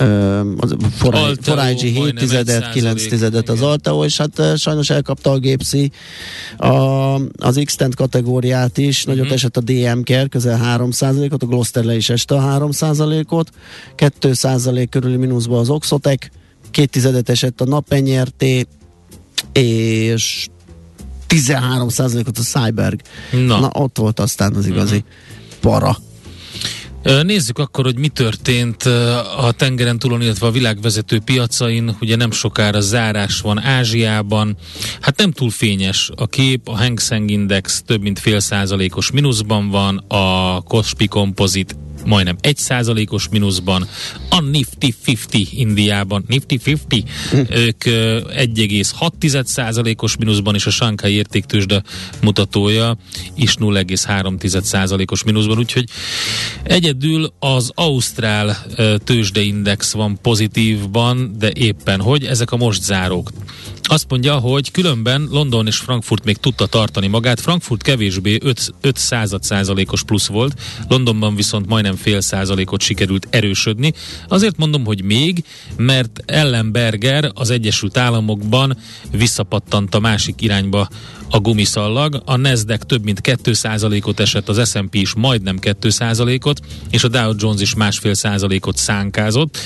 [0.00, 3.62] uh, az Alteo Forágyi 7 majdnem tizedet, 1%, 9 tizedet az.
[3.62, 5.90] Alteo, és hát uh, sajnos elkapta a Gépszi
[6.56, 9.34] a, az x kategóriát is, nagyot Mhm.
[9.34, 13.50] esett a DM-ker, közel 3%-ot, a Gloster le is este a 3%-ot,
[13.96, 16.26] 2% körüli mínuszba az Oxotec,
[16.70, 18.66] két tizedet esett a Napenyerté,
[19.52, 20.48] és
[21.28, 23.00] 13%-ot a Cyberg.
[23.30, 23.60] Na.
[23.60, 25.04] Na, ott volt aztán az igazi
[25.60, 25.96] para.
[27.02, 28.82] Ö, Nézzük akkor, hogy mi történt
[29.36, 31.96] a tengeren túlon, illetve a világvezető piacain.
[32.00, 34.56] Ugye nem sokára zárás van Ázsiában.
[35.00, 36.68] Hát nem túl fényes a kép.
[36.68, 41.74] A Hang Seng Index több mint fél százalékos mínuszban van, a Kospi Composite
[42.04, 43.88] majdnem egy százalékos mínuszban,
[44.30, 47.04] a Nifty 50 Indiában, Nifty 50,
[47.50, 51.82] ők ö, 1,6 százalékos mínuszban, és a Shanghai értéktősde
[52.22, 52.96] mutatója
[53.34, 55.84] is 0,3 százalékos mínuszban, úgyhogy
[56.62, 58.66] egyedül az Ausztrál
[59.04, 62.24] tőzsdeindex van pozitívban, de éppen hogy?
[62.24, 63.30] Ezek a most zárók.
[63.82, 68.96] Azt mondja, hogy különben London és Frankfurt még tudta tartani magát, Frankfurt kevésbé 5, 5
[68.96, 73.92] század százalékos plusz volt, Londonban viszont majdnem fél százalékot sikerült erősödni.
[74.28, 75.44] Azért mondom, hogy még,
[75.76, 78.76] mert Ellenberger az Egyesült Államokban
[79.12, 80.88] visszapattant a másik irányba
[81.30, 86.60] a gumiszallag, a Nasdaq több mint 2 százalékot esett, az S&P is majdnem 2 százalékot,
[86.90, 89.58] és a Dow Jones is másfél százalékot szánkázott.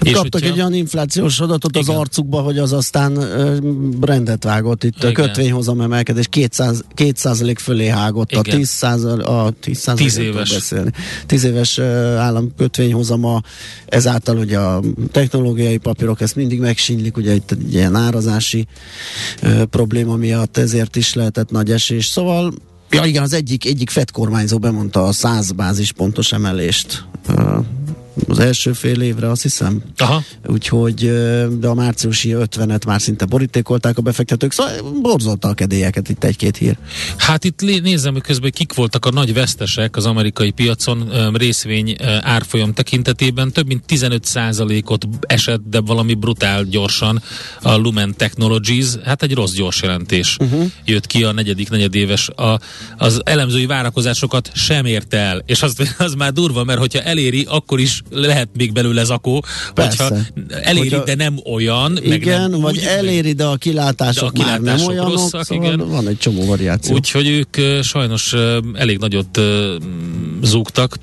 [0.00, 3.56] És Kaptak hogyha- egy olyan inflációs adatot az arcukba, hogy az aztán ö,
[4.00, 5.04] rendet vágott itt.
[5.04, 5.24] A Igen.
[5.26, 8.32] kötvényhozam emelkedés 200, 2% fölé hágott.
[8.32, 8.56] A Igen.
[8.56, 10.52] 10 a 10 százalék, Tíz nem tudok éves.
[10.52, 10.90] Beszélni.
[11.26, 13.42] 10 éves ö, állam kötvényhozama,
[13.86, 14.80] ezáltal ugye a
[15.12, 18.66] technológiai papírok ezt mindig megsínylik, ugye itt egy ilyen árazási
[19.42, 22.06] ö, probléma miatt ezért is lehetett nagy esés.
[22.06, 22.52] Szóval
[22.90, 27.58] Ja igen, az egyik, egyik FED kormányzó bemondta a 100 bázispontos emelést ö,
[28.28, 29.82] az első fél évre, azt hiszem.
[29.96, 30.94] Aha, Úgyhogy
[31.58, 36.56] de a márciusi 50-et már szinte borítékolták a befektetők, szóval borzolta a kedélyeket itt egy-két
[36.56, 36.76] hír.
[37.16, 42.72] Hát itt nézem, hogy közben kik voltak a nagy vesztesek az amerikai piacon részvény árfolyam
[42.72, 43.52] tekintetében.
[43.52, 47.22] Több mint 15%-ot esett, de valami brutál gyorsan
[47.62, 48.86] a Lumen Technologies.
[49.04, 50.70] Hát egy rossz gyors jelentés uh-huh.
[50.84, 52.28] jött ki a negyedik negyedéves.
[52.28, 52.60] A,
[52.96, 55.42] az elemzői várakozásokat sem érte el.
[55.46, 59.44] És az, az már durva, mert hogyha eléri, akkor is lehet még belőle zakó.
[59.74, 60.04] Persze.
[60.04, 61.98] Hogyha eléri, Hogyha- de nem olyan.
[62.02, 65.44] Igen, nem vagy úgy, eléri, de a kilátások, De a már nem kilátások olyanok, rosszak,
[65.44, 65.88] szóval igen.
[65.88, 66.94] van egy csomó variáció.
[66.94, 68.34] Úgyhogy ők sajnos
[68.74, 69.40] elég nagyot
[70.42, 70.98] zúgtak.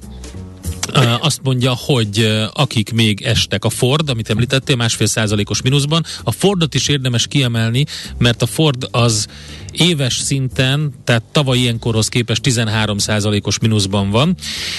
[1.22, 6.76] Azt mondja, hogy akik még estek, a Ford, amit említettél, másfél százalékos mínuszban, a Fordot
[6.76, 7.86] is érdemes kiemelni,
[8.18, 9.28] mert a Ford az
[9.72, 14.36] éves szinten, tehát tavaly ilyenkorhoz képest 13 százalékos mínuszban van,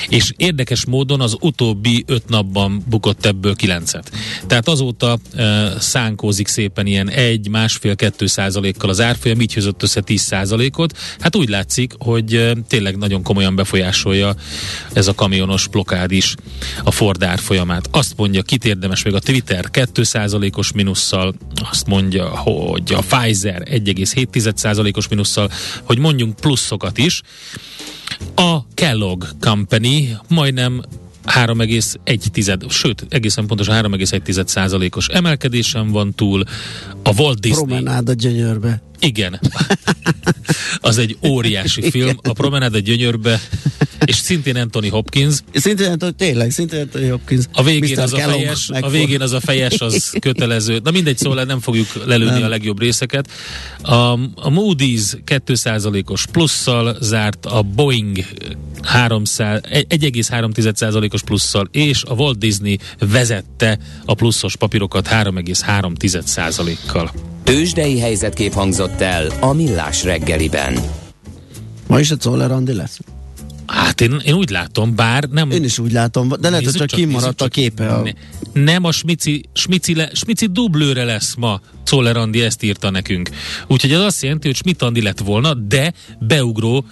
[0.08, 4.10] és érdekes módon az utóbbi öt napban bukott ebből kilencet.
[4.46, 5.42] Tehát azóta uh,
[5.78, 10.98] szánkózik szépen ilyen egy, másfél, kettő százalékkal az árfolyam, így hozott össze 10 százalékot.
[11.18, 14.34] Hát úgy látszik, hogy uh, tényleg nagyon komolyan befolyásolja
[14.92, 16.34] ez a kamionos blokád is
[16.84, 17.88] a Ford árfolyamát.
[17.90, 21.34] Azt mondja, kit érdemes még a Twitter 2 százalékos mínusszal,
[21.70, 24.26] azt mondja, hogy a Pfizer 1,7
[24.80, 25.50] százalékos mínusszal,
[25.82, 27.22] hogy mondjunk pluszokat is.
[28.34, 30.82] A Kellogg Company majdnem
[31.26, 36.44] 3,1, sőt, egészen pontosan 3,1 százalékos emelkedésen van túl.
[37.02, 37.64] A Walt Disney.
[37.64, 38.82] Promenád a gyönyörbe.
[38.98, 39.40] Igen.
[40.80, 42.16] Az egy óriási film.
[42.22, 43.40] A Promenád a gyönyörbe
[44.04, 45.38] és szintén Anthony Hopkins.
[45.52, 47.44] Szintén, tényleg, szintén Anthony Hopkins.
[47.52, 50.80] A végén, az a, fejes, a végén az a fejes, az kötelező.
[50.84, 52.42] Na mindegy, szóval nem fogjuk lelőni nem.
[52.42, 53.30] a legjobb részeket.
[53.82, 58.18] A, a Moody's 2%-os plusszal zárt, a Boeing
[58.82, 67.12] 1,3%-os plusszal, és a Walt Disney vezette a pluszos papírokat 3,3%-kal.
[67.44, 70.78] Tőzsdei helyzetkép hangzott el a Millás reggeliben.
[71.86, 72.98] Ma is a Czoller Andi lesz?
[73.70, 75.50] Hát én, én úgy látom, bár nem...
[75.50, 77.88] Én is úgy látom, de lehet, hogy csak kimaradt a képe.
[77.94, 78.02] A...
[78.02, 78.10] Ne,
[78.62, 81.60] nem a Smici, Smici, le, Smici dublőre lesz ma.
[81.84, 83.30] Czoller Andi ezt írta nekünk.
[83.66, 86.84] Úgyhogy ez azt jelenti, hogy Schmidt Andi lett volna, de beugró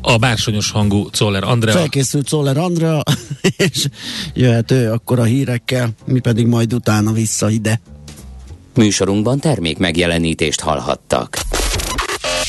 [0.00, 1.74] a bársonyos hangú Czoller Andrea.
[1.74, 3.02] Felkészült Czoller Andrea,
[3.56, 3.86] és
[4.34, 7.80] jöhet ő akkor a hírekkel, mi pedig majd utána vissza ide.
[8.74, 11.38] Műsorunkban termék megjelenítést hallhattak.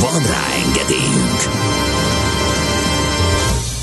[0.00, 1.66] Van rá engedélyünk!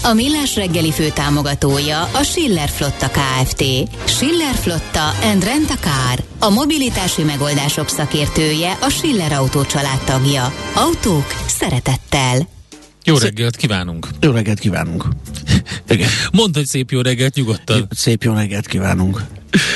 [0.04, 3.64] A Millás reggeli fő támogatója a Schiller Flotta KFT.
[4.06, 6.24] Schiller Flotta and Rent a Car.
[6.40, 9.62] A mobilitási megoldások szakértője a Schiller Autó
[10.06, 10.54] tagja.
[10.76, 12.48] Autók szeretettel.
[13.04, 14.08] Jó reggelt kívánunk!
[14.20, 15.06] Jó reggelt kívánunk!
[16.32, 17.88] Mondd, hogy szép jó reggelt nyugodtan.
[17.90, 19.22] Szép jó reggelt kívánunk.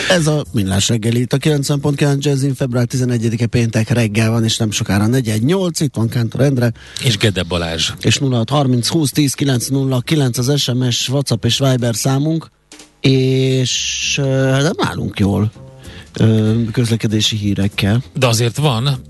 [0.09, 4.71] Ez a Millás reggeli, itt a 90.9 Jazzin február 11-e péntek reggel van, és nem
[4.71, 6.71] sokára 418, itt van Kántor Endre.
[7.03, 7.91] És Gede Balázs.
[8.01, 12.49] És 0630 20 10 909 az SMS, WhatsApp és Viber számunk,
[13.01, 14.15] és
[14.61, 15.51] nem állunk jól
[16.71, 18.03] közlekedési hírekkel.
[18.13, 19.01] De azért van.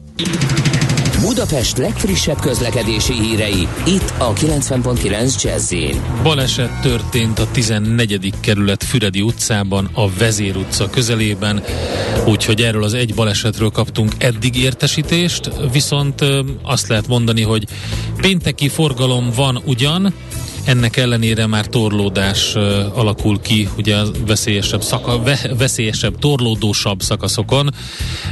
[1.22, 5.74] Budapest legfrissebb közlekedési hírei, itt a 90.9 jazz
[6.24, 8.34] Baleset történt a 14.
[8.40, 11.64] kerület Füredi utcában, a Vezér utca közelében,
[12.26, 16.26] úgyhogy erről az egy balesetről kaptunk eddig értesítést, viszont
[16.64, 17.68] azt lehet mondani, hogy
[18.22, 20.14] pénteki forgalom van ugyan,
[20.66, 22.56] ennek ellenére már torlódás
[22.94, 27.70] alakul ki, ugye a veszélyesebb, szaka, ve, veszélyesebb, torlódósabb szakaszokon.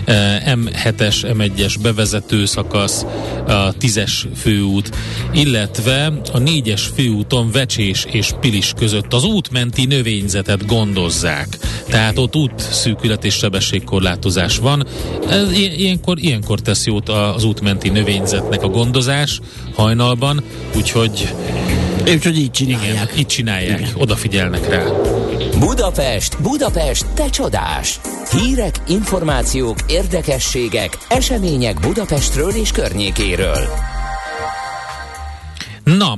[0.07, 3.05] Uh, M7-es, M1-es bevezető szakasz,
[3.47, 4.95] a 10-es főút,
[5.33, 11.57] illetve a 4-es főúton Vecsés és Pilis között az útmenti növényzetet gondozzák.
[11.89, 14.85] Tehát ott út szűkület és sebességkorlátozás van.
[15.29, 19.39] Ez, ilyenkor, ilyenkor tesz jót az útmenti növényzetnek a gondozás
[19.73, 20.43] hajnalban,
[20.75, 21.33] úgyhogy
[22.13, 23.03] Úgyhogy így csinálják.
[23.03, 23.91] Igen, így csinálják, Igen.
[23.95, 24.83] odafigyelnek rá.
[25.59, 27.99] Budapest, Budapest, te csodás!
[28.31, 33.67] Hírek, információk, érdekességek, események Budapestről és környékéről.
[35.83, 36.17] Na,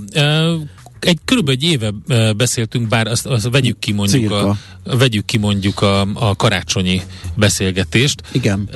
[0.99, 1.91] egy körülbelül egy éve
[2.33, 7.01] beszéltünk, bár azt, azt vegyük ki mondjuk a, vegyük ki mondjuk a, a karácsonyi
[7.35, 8.21] beszélgetést.
[8.31, 8.69] Igen.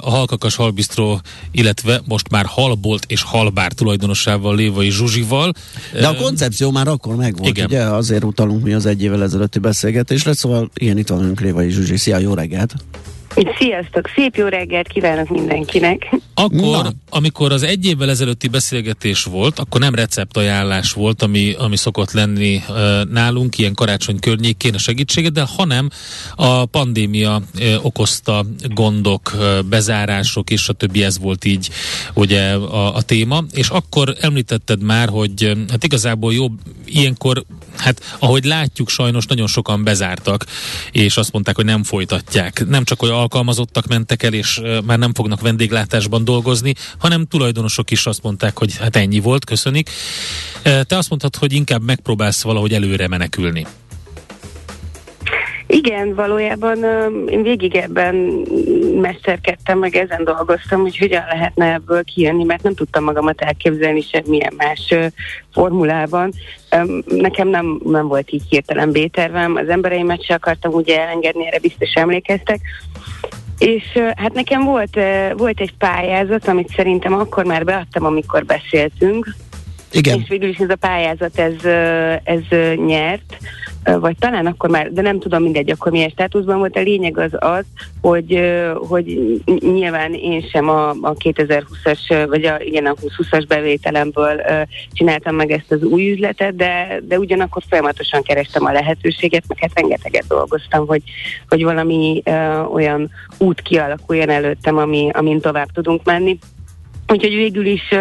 [0.00, 5.52] A Halkakas Halbistró, illetve most már Halbolt és Halbár tulajdonosával Lévai Zsuzsival.
[5.92, 7.66] De a koncepció már akkor megvolt, Igen.
[7.66, 7.82] ugye?
[7.82, 11.96] Azért utalunk mi az egy évvel ezelőtti beszélgetésre, szóval igen, itt van Lévai Zsuzsi.
[11.96, 12.74] Szia, jó reggelt!
[13.58, 16.16] Sziasztok, szép jó reggelt kívánok mindenkinek.
[16.34, 16.90] Akkor, Na.
[17.08, 22.62] amikor az egy évvel ezelőtti beszélgetés volt, akkor nem receptajánlás volt, ami, ami szokott lenni
[22.68, 22.76] uh,
[23.10, 25.88] nálunk ilyen karácsony környékén a segítséget, de hanem
[26.36, 31.70] a pandémia uh, okozta gondok, uh, bezárások és a többi, ez volt így
[32.14, 37.44] ugye a, a téma, és akkor említetted már, hogy hát igazából jobb ilyenkor,
[37.76, 40.46] hát ahogy látjuk sajnos nagyon sokan bezártak,
[40.92, 42.66] és azt mondták, hogy nem folytatják.
[42.66, 48.06] Nem csak, hogy alkalmazottak mentek el, és már nem fognak vendéglátásban dolgozni, hanem tulajdonosok is
[48.06, 49.90] azt mondták, hogy hát ennyi volt, köszönik.
[50.62, 53.66] Te azt mondtad, hogy inkább megpróbálsz valahogy előre menekülni.
[55.72, 56.84] Igen, valójában
[57.28, 58.14] én végig ebben
[59.00, 64.52] mesterkedtem, meg ezen dolgoztam, hogy hogyan lehetne ebből kijönni, mert nem tudtam magamat elképzelni semmilyen
[64.56, 64.94] más
[65.52, 66.32] formulában.
[67.06, 71.92] Nekem nem, nem volt így hirtelen B-tervem, az embereimet se akartam ugye elengedni, erre biztos
[71.92, 72.60] emlékeztek,
[73.58, 73.84] És
[74.16, 74.98] hát nekem volt,
[75.36, 79.34] volt egy pályázat, amit szerintem akkor már beadtam, amikor beszéltünk,
[79.92, 80.20] Igen.
[80.20, 81.64] és végül is ez a pályázat, ez,
[82.24, 82.42] ez
[82.86, 83.36] nyert,
[83.84, 86.76] vagy talán akkor már, de nem tudom mindegy, akkor milyen státuszban volt.
[86.76, 87.64] A lényeg az az,
[88.00, 88.40] hogy,
[88.74, 89.04] hogy
[89.44, 94.42] ny- nyilván én sem a, a 2020-as, ö, vagy a, igen, a 2020-as bevételemből
[94.92, 99.74] csináltam meg ezt az új üzletet, de, de ugyanakkor folyamatosan kerestem a lehetőséget, meg hát
[99.74, 101.02] rengeteget dolgoztam, hogy,
[101.48, 102.22] hogy valami
[102.72, 106.38] olyan út kialakuljon előttem, ami, amin tovább tudunk menni.
[107.08, 107.94] Úgyhogy végül is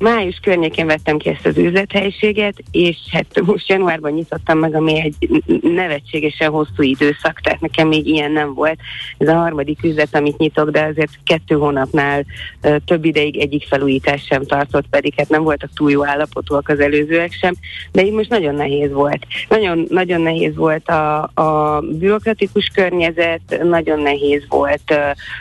[0.00, 5.42] május környékén vettem ki ezt az üzlethelyiséget, és hát most januárban nyitottam meg, ami egy
[5.62, 8.78] nevetségesen hosszú időszak, tehát nekem még ilyen nem volt.
[9.18, 12.24] Ez a harmadik üzlet, amit nyitok, de azért kettő hónapnál
[12.62, 16.80] ö, több ideig egyik felújítás sem tartott, pedig hát nem voltak túl jó állapotúak az
[16.80, 17.54] előzőek sem,
[17.92, 19.26] de így most nagyon nehéz volt.
[19.48, 24.94] Nagyon, nagyon nehéz volt a, a bürokratikus környezet, nagyon nehéz volt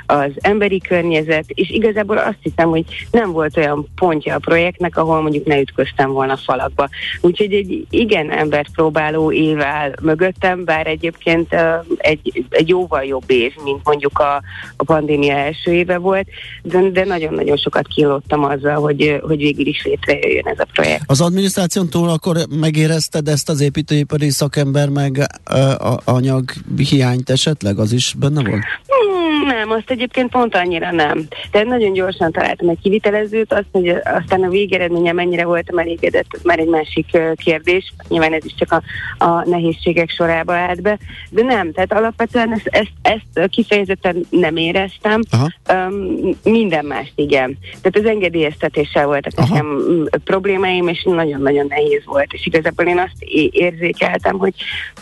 [0.06, 5.21] az emberi környezet, és igazából azt hiszem, hogy nem volt olyan pontja a projektnek, ahol
[5.21, 6.89] mondjuk ne ütköztem volna falakba.
[7.21, 11.55] Úgyhogy egy igen embert próbáló év áll mögöttem, bár egyébként
[11.97, 14.41] egy, egy jóval jobb év, mint mondjuk a,
[14.77, 16.27] a pandémia első éve volt,
[16.63, 21.03] de, de nagyon-nagyon sokat kínlottam azzal, hogy, hogy végül is létrejöjjön ez a projekt.
[21.05, 25.17] Az adminisztráción túl akkor megérezted ezt az építőipari szakember meg
[25.51, 26.51] ö, a, anyag
[26.89, 27.79] hiányt esetleg?
[27.79, 28.63] Az is benne volt?
[28.88, 31.28] Hmm, nem, azt egyébként pont annyira nem.
[31.52, 36.41] De nagyon gyorsan találtam egy kivitelezőt, azt, hogy aztán a végeredménye mennyire voltam elégedett, az
[36.43, 37.93] már egy másik kérdés.
[38.08, 38.82] Nyilván ez is csak a,
[39.25, 40.97] a nehézségek sorába állt be.
[41.30, 45.21] De nem, tehát alapvetően ezt, ezt, ezt kifejezetten nem éreztem.
[45.30, 45.47] Aha.
[45.73, 47.58] Um, minden mást igen.
[47.82, 49.47] Tehát az engedélyeztetéssel voltak Aha.
[49.54, 52.34] nekem problémáim, és nagyon-nagyon nehéz volt.
[52.34, 54.54] És igazából én azt érzékeltem, hogy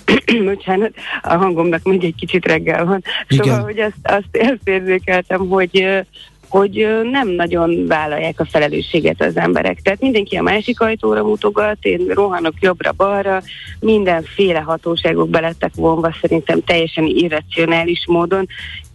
[0.46, 3.04] bocsánat, a hangomnak még egy kicsit reggel van.
[3.28, 3.46] Igen.
[3.46, 6.06] Szóval, hogy azt, azt, azt érzékeltem, hogy
[6.50, 9.82] hogy nem nagyon vállalják a felelősséget az emberek.
[9.82, 13.42] Tehát mindenki a másik ajtóra mutogat, én rohanok jobbra-balra,
[13.80, 18.48] mindenféle hatóságok belettek vonva szerintem teljesen irracionális módon,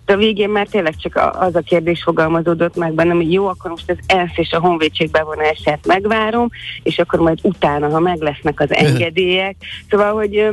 [0.06, 3.70] de a végén már tényleg csak az a kérdés fogalmazódott meg bennem, hogy jó, akkor
[3.70, 6.48] most az ENSZ és a honvédség bevonását megvárom,
[6.82, 9.56] és akkor majd utána, ha meg lesznek az engedélyek.
[9.90, 10.46] Szóval, hogy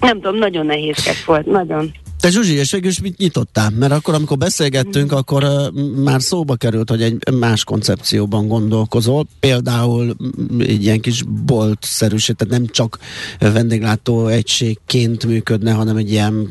[0.00, 1.92] nem tudom, nagyon nehézkes volt, nagyon.
[2.24, 3.70] Te Zsuzsi, és végül is mit nyitottál?
[3.70, 9.26] Mert akkor, amikor beszélgettünk, akkor uh, már szóba került, hogy egy más koncepcióban gondolkozol.
[9.40, 10.16] Például
[10.58, 12.98] egy ilyen kis bolt-szerűség, tehát nem csak
[13.38, 16.48] vendéglátó egységként működne, hanem egy ilyen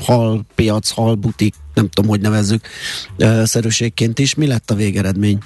[0.00, 2.66] halpiac, halbutik, nem tudom, hogy nevezzük,
[3.18, 4.34] uh, szerűségként is.
[4.34, 5.38] Mi lett a végeredmény?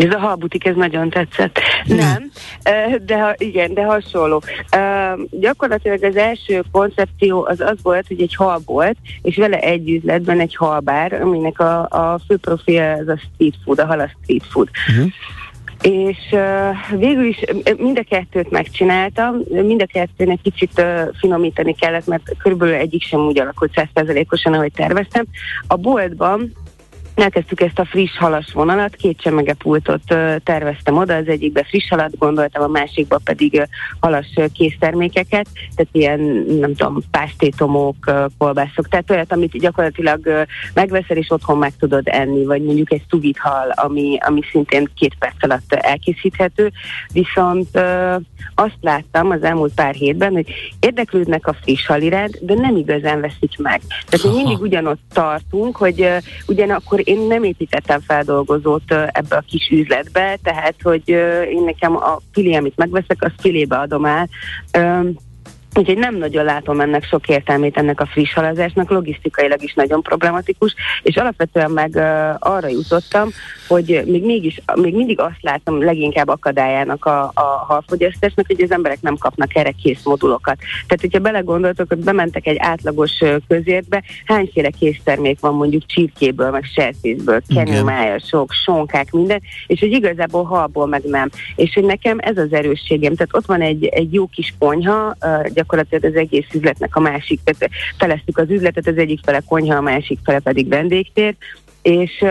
[0.00, 1.58] Ez a halbutik, ez nagyon tetszett.
[1.84, 2.30] Nem,
[2.64, 4.42] ö, de ha, igen, de hasonló.
[4.76, 9.90] Uh, gyakorlatilag az első koncepció az az volt, hogy egy hal volt, és vele egy
[9.90, 14.10] üzletben egy halbár, aminek a, a fő profil az a street food, a hal a
[14.22, 14.68] street food.
[14.88, 15.12] Uh-huh.
[15.80, 17.44] És uh, végül is
[17.76, 23.20] mind a kettőt megcsináltam, mind a kettőnek kicsit uh, finomítani kellett, mert körülbelül egyik sem
[23.20, 25.24] úgy alakult százszerzelékosan, ahogy terveztem.
[25.66, 26.52] A boltban
[27.20, 32.18] elkezdtük ezt a friss halas vonalat, két csemegepultot ö, terveztem oda, az egyikbe friss halat
[32.18, 33.68] gondoltam, a másikba pedig
[34.00, 36.20] halas késztermékeket, tehát ilyen,
[36.60, 42.44] nem tudom, pástétomok, ö, kolbászok, tehát olyat, amit gyakorlatilag megveszel és otthon meg tudod enni,
[42.44, 46.72] vagy mondjuk egy szugit hal, ami, ami szintén két perc alatt elkészíthető,
[47.12, 47.78] viszont
[48.54, 50.46] azt láttam az elmúlt pár hétben, hogy
[50.80, 53.80] érdeklődnek a friss hal iránt, de nem igazán veszik meg.
[54.08, 54.36] Tehát Aha.
[54.36, 56.08] mindig ugyanott tartunk, hogy
[56.46, 61.08] ugyanakkor én nem építettem feldolgozót ebbe a kis üzletbe, tehát hogy
[61.48, 64.28] én nekem a filé, amit megveszek, az filébe adom el.
[65.74, 70.74] Úgyhogy nem nagyon látom ennek sok értelmét ennek a friss halazásnak, logisztikailag is nagyon problematikus,
[71.02, 73.28] és alapvetően meg uh, arra jutottam,
[73.68, 79.00] hogy még mégis, még mindig azt látom leginkább akadályának a, a halfogyasztásnak, hogy az emberek
[79.00, 80.56] nem kapnak erre kész modulokat.
[80.58, 83.12] Tehát, hogyha belegondoltok, hogy bementek egy átlagos
[83.48, 87.64] közértbe, hányféle késztermék van mondjuk csirkéből, meg sertészből, Igen.
[87.64, 91.30] kenyómájasok, sonkák, minden, és hogy igazából halból meg nem.
[91.56, 93.14] És hogy nekem ez az erősségem.
[93.14, 97.40] Tehát ott van egy, egy jó kis konyha, ö, gyakorlatilag az egész üzletnek a másik,
[97.44, 101.34] tehát feleztük az üzletet, az egyik fele konyha, a másik fele pedig vendégtér,
[101.82, 102.24] és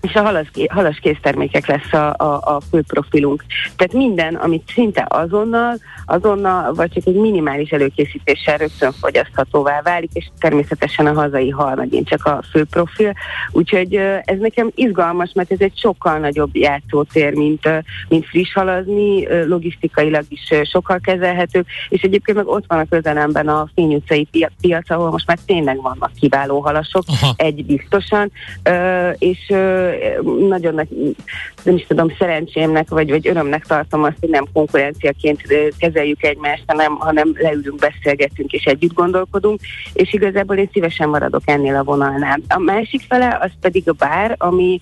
[0.00, 3.44] és a halas, halas késztermékek lesz a, a, a fő profilunk.
[3.76, 10.28] Tehát minden, amit szinte azonnal, azonnal, vagy csak egy minimális előkészítéssel rögtön fogyaszthatóvá válik, és
[10.38, 13.12] természetesen a hazai hal megint csak a fő profil.
[13.50, 17.68] Úgyhogy ez nekem izgalmas, mert ez egy sokkal nagyobb játszótér, mint,
[18.08, 23.68] mint friss halazni, logisztikailag is sokkal kezelhetők, és egyébként meg ott van a közelemben a
[23.74, 24.28] Fény utcai
[24.60, 27.34] piac, ahol most már tényleg vannak kiváló halasok, Aha.
[27.36, 28.32] egy biztosan,
[29.18, 29.52] és
[30.48, 30.88] nagyon nagy,
[31.62, 35.42] nem is tudom, szerencsémnek, vagy, vagy örömnek tartom azt, hogy nem konkurenciaként
[35.78, 39.60] kezeljük egymást, hanem, hanem leülünk, beszélgetünk és együtt gondolkodunk,
[39.92, 42.40] és igazából én szívesen maradok ennél a vonalnál.
[42.48, 44.78] A másik fele az pedig a bár, ami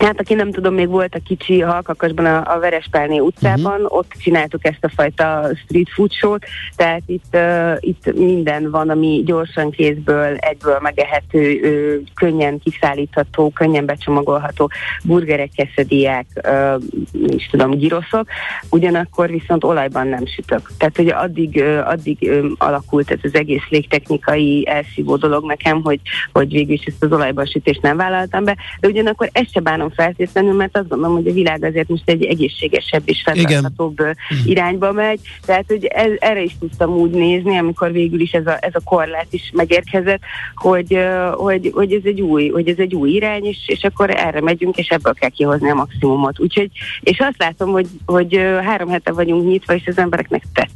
[0.00, 3.96] Hát aki nem tudom, még volt a kicsi halkakasban a, a Verespálné utcában, uh-huh.
[3.96, 6.44] ott csináltuk ezt a fajta street food show-t,
[6.76, 13.84] tehát itt, uh, itt minden van, ami gyorsan kézből, egyből megehető, uh, könnyen kiszállítható, könnyen
[13.84, 14.70] becsomagolható,
[15.04, 16.82] burgerek, keszediák, uh,
[17.26, 18.28] is tudom, giroszok,
[18.70, 20.70] ugyanakkor viszont olajban nem sütök.
[20.78, 26.00] Tehát, hogy addig, uh, addig um, alakult ez az egész légtechnikai elszívó dolog nekem, hogy,
[26.32, 29.88] hogy végül is ezt az olajban sütést nem vállaltam be, de ugyanakkor ezt se bánom
[29.94, 33.96] feltétlenül, mert azt gondolom, hogy a világ azért most egy egészségesebb és fenntarthatóbb
[34.44, 35.20] irányba megy.
[35.44, 38.80] Tehát, hogy ez, erre is tudtam úgy nézni, amikor végül is ez a, ez a
[38.84, 40.20] korlát is megérkezett,
[40.54, 40.98] hogy,
[41.32, 44.76] hogy, hogy, ez egy új, hogy ez egy új irány, és, és akkor erre megyünk,
[44.76, 46.40] és ebből kell kihozni a maximumot.
[46.40, 46.70] Úgyhogy,
[47.00, 50.69] és azt látom, hogy, hogy három hete vagyunk nyitva, és az embereknek tetszik.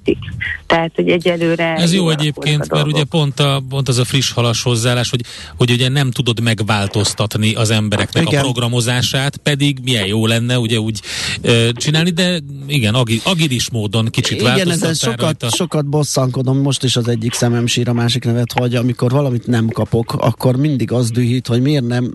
[0.67, 1.75] Tehát, hogy egyelőre...
[1.75, 5.21] Ez jó egyébként, mert ugye pont, a, pont az a friss halas hozzáállás, hogy,
[5.57, 8.41] hogy ugye nem tudod megváltoztatni az embereknek Igen.
[8.41, 11.01] a programozás megoldását, pedig milyen jó lenne ugye úgy
[11.41, 15.49] ö, csinálni, de igen, agi, agilis módon kicsit Igen, ezen sokat, rajta.
[15.51, 19.69] sokat bosszankodom, most is az egyik szemem sír a másik nevet, hogy amikor valamit nem
[19.69, 22.13] kapok, akkor mindig az dühít, hogy miért nem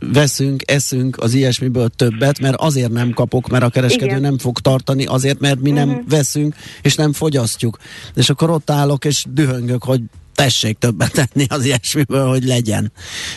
[0.00, 4.20] veszünk, eszünk az ilyesmiből többet, mert azért nem kapok, mert a kereskedő Igen.
[4.20, 6.08] nem fog tartani, azért, mert mi nem uh-huh.
[6.08, 7.78] veszünk, és nem fogyasztjuk.
[8.14, 10.00] És akkor ott állok, és dühöngök, hogy
[10.34, 12.92] tessék többet tenni az ilyesmiből, hogy legyen.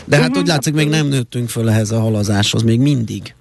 [0.05, 0.41] De hát uh-huh.
[0.41, 3.35] úgy látszik, még nem nőttünk föl ehhez a halazáshoz, még mindig.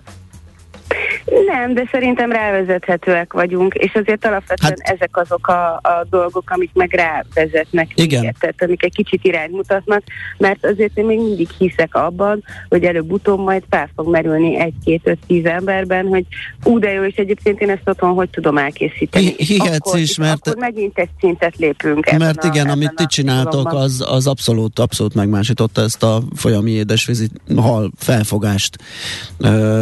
[1.24, 6.70] Nem, de szerintem rávezethetőek vagyunk, és azért alapvetően hát, ezek azok a, a dolgok, amik
[6.72, 8.20] meg rávezetnek igen.
[8.20, 10.02] minket, tehát amik egy kicsit irányt mutatnak,
[10.38, 16.06] mert azért én még mindig hiszek abban, hogy előbb-utóbb majd fel fog merülni egy-két-öt-tíz emberben,
[16.06, 16.24] hogy
[16.64, 19.34] ú, de jó, és egyébként én ezt otthon hogy tudom elkészíteni.
[19.36, 20.48] Hihetsz akkor, is, mert...
[20.48, 22.10] Akkor megint egy szintet lépünk.
[22.18, 27.28] Mert igen, a, amit ti csináltok, az, az abszolút, abszolút megmásította ezt a folyami édesvízi
[27.56, 28.76] hal felfogást.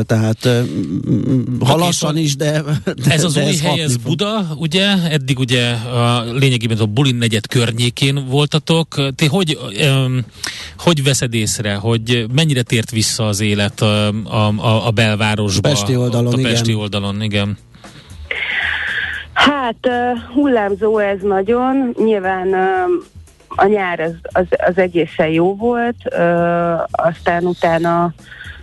[0.07, 0.49] Tehát
[1.61, 4.87] halassan is, de, de Ez az de új ez hely, ez Buda, ugye?
[5.11, 9.15] Eddig ugye a, lényegében a Bulin negyed környékén voltatok.
[9.15, 9.59] Ti hogy,
[9.91, 10.21] um,
[10.79, 15.69] hogy veszed észre, hogy mennyire tért vissza az élet a, a, a belvárosba?
[15.69, 16.81] A Pesti oldalon, a, a Pesti igen.
[16.81, 17.59] oldalon, igen.
[19.33, 23.05] Hát uh, hullámzó ez nagyon, nyilván uh,
[23.49, 28.15] a nyár az, az, az egészen jó volt, uh, aztán utána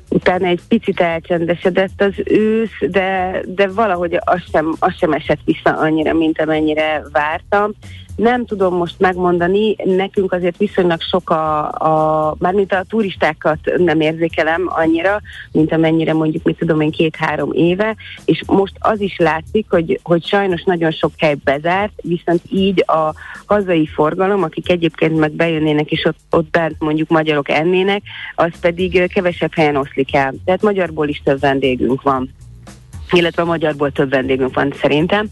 [0.09, 5.77] utána egy picit elcsendesedett az ősz, de, de valahogy az sem, az sem esett vissza
[5.77, 7.71] annyira, mint amennyire vártam.
[8.15, 14.65] Nem tudom most megmondani, nekünk azért viszonylag sok a, a mármint a turistákat nem érzékelem
[14.65, 17.95] annyira, mint amennyire mondjuk, mit tudom én, két-három éve,
[18.25, 23.13] és most az is látszik, hogy, hogy sajnos nagyon sok hely bezárt, viszont így a
[23.45, 28.03] hazai forgalom, akik egyébként meg bejönnének, és ott, ott bent mondjuk magyarok ennének,
[28.35, 30.33] az pedig kevesebb helyen oszlik el.
[30.45, 32.29] Tehát magyarból is több vendégünk van
[33.11, 35.27] illetve a magyarból több vendégünk van szerintem.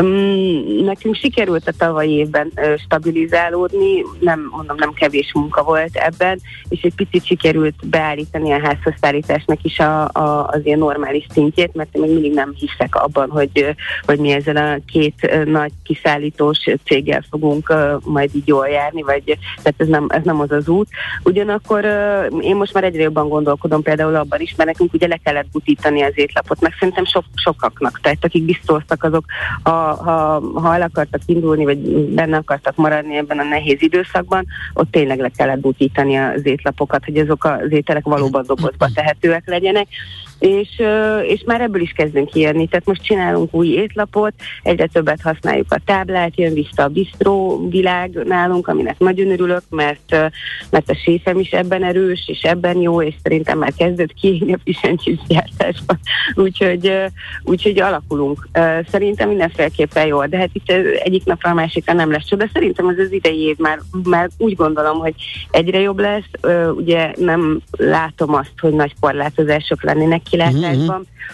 [0.00, 2.52] Um, nekünk sikerült a tavalyi évben
[2.84, 9.58] stabilizálódni, nem mondom, nem kevés munka volt ebben, és egy picit sikerült beállítani a házhoztállításnak
[9.62, 13.74] is a, a, az ilyen normális szintjét, mert még mindig nem hiszek abban, hogy,
[14.06, 19.22] hogy mi ezzel a két nagy kiszállítós céggel fogunk majd így jól járni, vagy
[19.56, 20.88] tehát ez nem, ez nem az az út.
[21.22, 21.84] Ugyanakkor
[22.40, 26.02] én most már egyre jobban gondolkodom például abban is, mert nekünk ugye le kellett butítani
[26.02, 28.00] az étlapot, meg szerintem sok, sokaknak.
[28.00, 29.24] Tehát akik biztoztak, azok
[29.62, 31.78] ha, ha, ha el akartak indulni, vagy
[32.14, 37.16] benne akartak maradni ebben a nehéz időszakban, ott tényleg le kellett butítani az étlapokat, hogy
[37.16, 39.88] azok az ételek valóban dobozba tehetőek legyenek
[40.40, 40.82] és,
[41.26, 42.66] és már ebből is kezdünk kijönni.
[42.66, 44.32] Tehát most csinálunk új étlapot,
[44.62, 50.10] egyre többet használjuk a táblát, jön vissza a bistró világ nálunk, aminek nagyon örülök, mert,
[50.70, 54.58] mert a séfem is ebben erős, és ebben jó, és szerintem már kezdett kiégni a
[54.64, 55.98] pisentyűzgyártásban.
[56.34, 56.92] Úgyhogy,
[57.42, 58.48] úgyhogy alakulunk.
[58.90, 60.70] Szerintem mindenféleképpen jó, de hát itt
[61.02, 62.48] egyik napra a másikra nem lesz csoda.
[62.52, 65.14] Szerintem az az idei év már, már úgy gondolom, hogy
[65.50, 66.30] egyre jobb lesz.
[66.76, 70.96] Ugye nem látom azt, hogy nagy korlátozások lennének kilátásban.
[70.96, 71.28] Mm-hmm.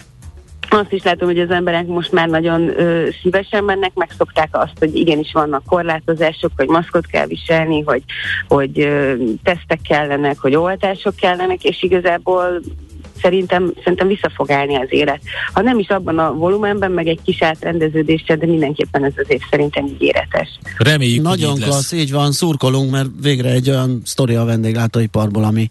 [0.69, 4.95] Azt is látom, hogy az emberek most már nagyon ö, szívesen mennek, megszokták azt, hogy
[4.95, 8.03] igenis vannak korlátozások, hogy maszkot kell viselni, hogy,
[8.47, 12.59] hogy ö, tesztek kellenek, hogy oltások kellenek, és igazából
[13.21, 15.19] szerintem, szerintem vissza fog állni az élet.
[15.53, 19.41] Ha nem is abban a volumenben, meg egy kis átrendeződéssel, de mindenképpen ez az év
[19.49, 20.59] szerintem ígéretes.
[20.77, 22.01] Reméljük, Nagyon hogy így klassz, lesz.
[22.01, 25.69] így van, szurkolunk, mert végre egy olyan sztori a vendéglátóiparból, ami...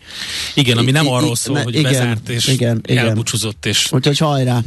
[0.55, 3.07] Igen, ami nem arról szól, hogy igen, bezárt és igen, igen.
[3.07, 4.61] elbúcsúzott, és Úgyhogy hajrá!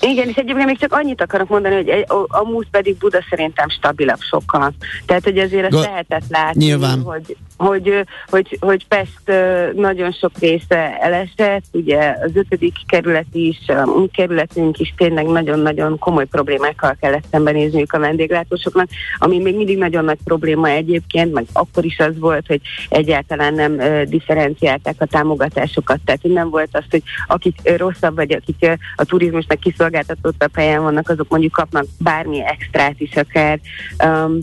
[0.00, 4.20] Igen, és egyébként még csak annyit akarok mondani, hogy a, múlt pedig Buda szerintem stabilabb
[4.20, 4.74] sokkal.
[5.06, 7.00] Tehát, hogy azért ezt lehetett látni, Nyilván.
[7.00, 9.32] hogy, hogy, hogy, hogy Pest
[9.74, 15.98] nagyon sok része elesett, ugye az ötödik kerület is, a mi kerületünk is tényleg nagyon-nagyon
[15.98, 18.88] komoly problémákkal kellett szembenézniük a vendéglátósoknak,
[19.18, 23.76] ami még mindig nagyon nagy probléma egyébként, meg akkor is az volt, hogy egyáltalán nem
[24.08, 30.54] differenciálták a támogatásokat, tehát nem volt az, hogy akik rosszabb, vagy akik a turizmusnak kiszolgáltatottabb
[30.54, 33.58] helyen vannak, azok mondjuk kapnak bármi extrát is akár.
[34.04, 34.38] Um,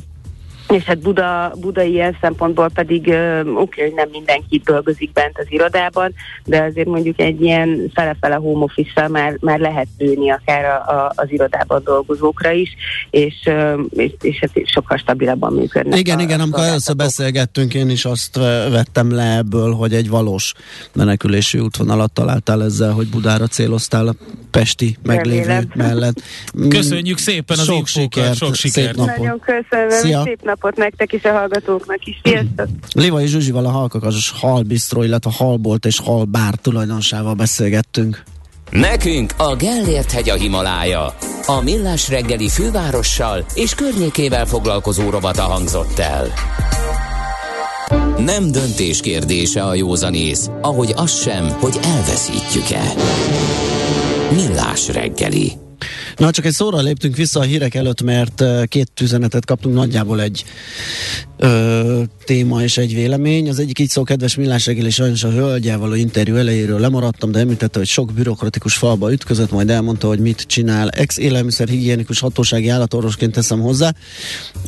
[0.70, 3.14] és hát Buda, Buda ilyen szempontból pedig
[3.56, 6.14] oké, hogy nem mindenki dolgozik bent az irodában,
[6.46, 11.12] de azért mondjuk egy ilyen fele-fele home office már, már lehet lőni akár a, a,
[11.16, 12.70] az irodában dolgozókra is,
[13.10, 13.50] és,
[13.90, 16.00] és, és hát sokkal stabilabban működnek.
[16.00, 18.36] Igen, a- igen, amikor először beszélgettünk, én is azt
[18.72, 20.54] vettem le ebből, hogy egy valós
[20.94, 24.14] menekülési útvonalat találtál ezzel, hogy Budára céloztál a
[24.52, 25.68] Pesti meglévő Remélem.
[25.76, 26.22] mellett.
[26.70, 28.88] Köszönjük szépen az sok infókat, sikert, sok sikert.
[28.88, 29.18] szép napot.
[29.18, 30.22] Nagyon köszönöm, Szia.
[30.24, 32.22] szép napot nektek is, a hallgatóknak is.
[32.24, 32.68] Sziasztok!
[32.94, 38.24] Lévai Zsuzsival a Halkakas Halbisztró, illetve Halbolt és Halbár tulajdonosával beszélgettünk.
[38.72, 41.14] Nekünk a Gellért hegy a Himalája.
[41.46, 46.28] A Millás reggeli fővárossal és környékével foglalkozó rovata hangzott el.
[48.18, 52.94] Nem döntés kérdése a józanész, ahogy az sem, hogy elveszítjük-e.
[54.32, 55.65] Millás reggeli.
[56.18, 60.44] Na, csak egy szóra léptünk vissza a hírek előtt, mert két üzenetet kaptunk, nagyjából egy
[61.38, 63.50] ö, téma és egy vélemény.
[63.50, 67.32] Az egyik így szó, kedves Millás reggel, és sajnos a hölgyel való interjú elejéről lemaradtam,
[67.32, 70.90] de említette, hogy sok bürokratikus falba ütközött, majd elmondta, hogy mit csinál.
[70.90, 73.94] Ex-élelmiszer higiénikus hatósági állatorvosként teszem hozzá.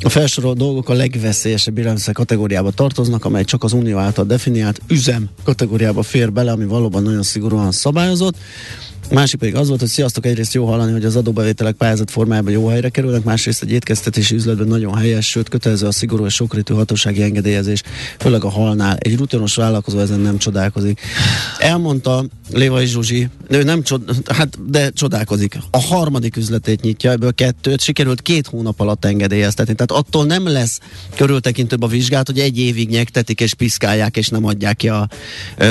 [0.01, 5.29] A felsorolt dolgok a legveszélyesebb élelmiszer kategóriába tartoznak, amely csak az Unió által definiált üzem
[5.43, 8.35] kategóriába fér bele, ami valóban nagyon szigorúan szabályozott.
[9.11, 12.67] Másik pedig az volt, hogy sziasztok, egyrészt jó hallani, hogy az adóbevételek pályázat formájában jó
[12.67, 17.21] helyre kerülnek, másrészt egy étkeztetési üzletben nagyon helyes, sőt kötelező a szigorú és sokrétű hatósági
[17.21, 17.83] engedélyezés,
[18.19, 18.97] főleg a halnál.
[18.99, 21.01] Egy rutinos vállalkozó ezen nem csodálkozik.
[21.59, 25.57] Elmondta Lévai Zsuzsi, ő nem csod, hát de csodálkozik.
[25.71, 29.73] A harmadik üzletét nyitja, ebből kettőt sikerült két hónap alatt engedélyeztetni.
[29.73, 30.79] Tehát attól nem lesz
[31.15, 35.07] körültekintőbb a vizsgálat, hogy egy évig nyektetik és piszkálják és nem adják ki a,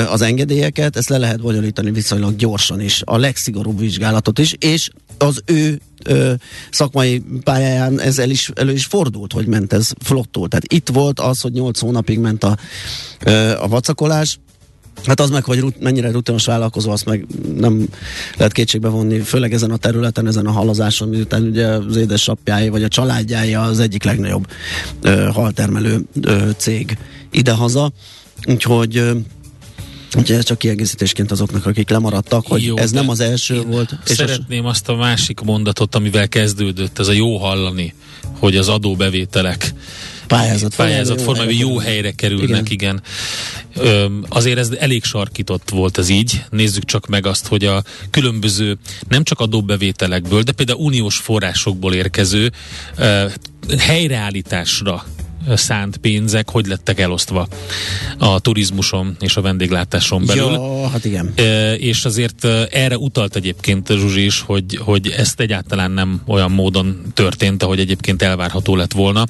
[0.09, 0.97] az engedélyeket.
[0.97, 3.01] Ezt le lehet bonyolítani viszonylag gyorsan is.
[3.05, 6.33] A legszigorúbb vizsgálatot is, és az ő ö,
[6.71, 10.47] szakmai pályáján ez el is, elő is fordult, hogy ment ez flottul.
[10.47, 12.57] Tehát itt volt az, hogy 8 hónapig ment a,
[13.25, 14.39] ö, a vacakolás,
[15.05, 17.25] Hát az meg, hogy rut- mennyire rutinos vállalkozó, azt meg
[17.55, 17.87] nem
[18.37, 22.83] lehet kétségbe vonni, főleg ezen a területen, ezen a halazáson, miután ugye az édesapjáé vagy
[22.83, 24.47] a családjája az egyik legnagyobb
[25.01, 26.97] ö, haltermelő ö, cég
[27.31, 27.91] idehaza.
[28.45, 29.11] Úgyhogy ö,
[30.15, 33.91] Úgyhogy ez csak kiegészítésként azoknak, akik lemaradtak, hogy Jó, ez nem az első volt.
[34.03, 37.93] És az, Szeretném azt a másik mondatot, amivel kezdődött, ez a jó hallani,
[38.39, 39.73] hogy az adóbevételek
[40.27, 42.65] Pályázat pályázat formában jó jó helyre kerülnek, igen.
[42.65, 43.01] igen.
[43.75, 46.43] Öm, azért ez elég sarkított volt ez így.
[46.49, 48.77] Nézzük csak meg azt, hogy a különböző,
[49.07, 52.51] nem csak adóbevételekből, de például uniós forrásokból érkező
[52.97, 53.25] ö,
[53.77, 55.05] helyreállításra
[55.55, 57.47] szánt pénzek hogy lettek elosztva
[58.17, 60.51] a turizmuson és a vendéglátáson belül.
[60.51, 61.33] Ja, hát igen.
[61.35, 67.01] E, és azért erre utalt egyébként Zsuzsi is, hogy, hogy ezt egyáltalán nem olyan módon
[67.13, 69.25] történt, ahogy egyébként elvárható lett volna.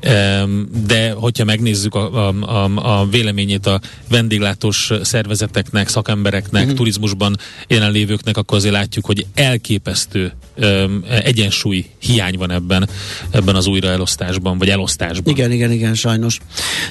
[0.00, 0.44] E,
[0.86, 6.76] de hogyha megnézzük a, a, a, a véleményét a vendéglátós szervezeteknek, szakembereknek, uh-huh.
[6.76, 7.36] turizmusban
[7.68, 12.88] jelenlévőknek, akkor azért látjuk, hogy elképesztő e, egyensúly hiány van ebben,
[13.30, 15.34] ebben az újraelosztásban, vagy elosztásban.
[15.34, 16.40] Igen, igen, igen, sajnos.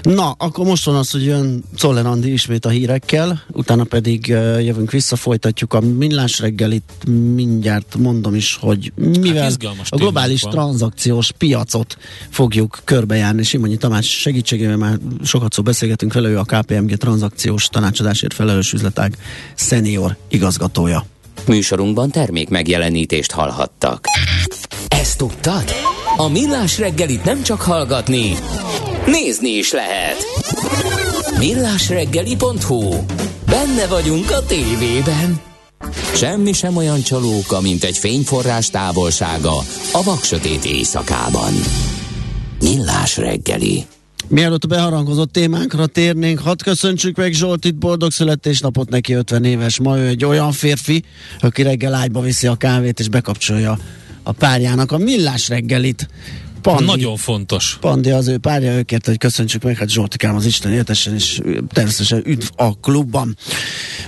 [0.01, 4.65] Na, akkor most van az, hogy jön Czoller Andi ismét a hírekkel, utána pedig uh,
[4.65, 6.83] jövünk vissza, folytatjuk a millás reggelit,
[7.35, 10.51] mindjárt mondom is, hogy mivel Hát a globális van.
[10.51, 11.97] tranzakciós piacot
[12.29, 13.43] fogjuk körbejárni.
[13.43, 19.17] Simonyi Tamás segítségével már sokat szó beszélgetünk vele, ő a KPMG tranzakciós tanácsadásért felelős üzletág
[19.55, 21.05] senior igazgatója.
[21.47, 24.05] Műsorunkban termék megjelenítést hallhattak.
[24.87, 25.63] Ezt tudtad?
[26.17, 28.33] A Millás reggelit nem csak hallgatni,
[29.05, 30.17] nézni is lehet.
[31.39, 32.95] Millásreggeli.hu
[33.45, 35.41] Benne vagyunk a tévében.
[36.15, 39.57] Semmi sem olyan csalóka, mint egy fényforrás távolsága
[39.91, 41.53] a vaksötét éjszakában.
[42.59, 43.85] Millás reggeli.
[44.27, 49.79] Mielőtt a beharangozott témánkra térnénk, hadd köszöntsük meg Zsoltit, boldog születésnapot neki 50 éves.
[49.79, 51.03] Ma ő egy olyan férfi,
[51.39, 53.77] aki reggel ágyba viszi a kávét és bekapcsolja
[54.23, 56.07] a párjának a millás reggelit.
[56.63, 57.77] Pandi, Nagyon fontos.
[57.81, 61.41] Pandi az ő párja, ő kérte, hogy köszöntsük meg, hát Zsoltikám az Isten éltessen, és
[61.73, 63.37] természetesen üdv a klubban.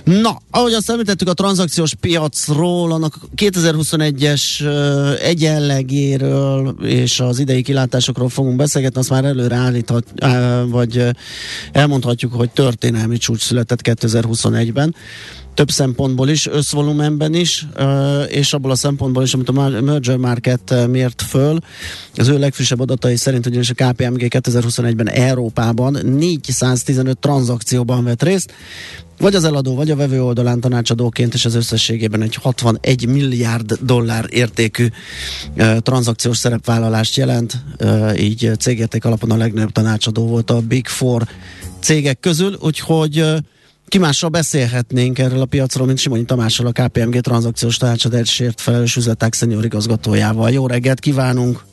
[0.04, 8.30] Na, ahogy azt említettük a tranzakciós piacról, annak 2021-es ö, egyenlegéről és az idei kilátásokról
[8.30, 10.14] fogunk beszélgetni, azt már előre állíthat,
[10.68, 11.04] vagy
[11.72, 14.96] elmondhatjuk, hogy történelmi csúcs született 2021-ben
[15.56, 17.68] több szempontból is, összvolumenben is,
[18.28, 21.60] és abból a szempontból is, amit a Merger Market mért föl.
[22.16, 28.54] Az ő legfrissebb adatai szerint ugyanis a KPMG 2021-ben Európában 415 tranzakcióban vett részt,
[29.20, 34.26] vagy az eladó, vagy a vevő oldalán tanácsadóként, és az összességében egy 61 milliárd dollár
[34.30, 34.88] értékű
[35.58, 37.64] uh, tranzakciós szerepvállalást jelent,
[38.18, 41.28] így cégérték alapon a legnagyobb tanácsadó volt a Big Four
[41.80, 43.24] cégek közül, úgyhogy
[43.88, 49.34] ki mással beszélhetnénk erről a piacról, mint Simonyi Tamással, a KPMG tranzakciós tanácsadásért felelős üzleták
[49.34, 50.52] szenior igazgatójával.
[50.52, 51.64] Jó reggelt kívánunk!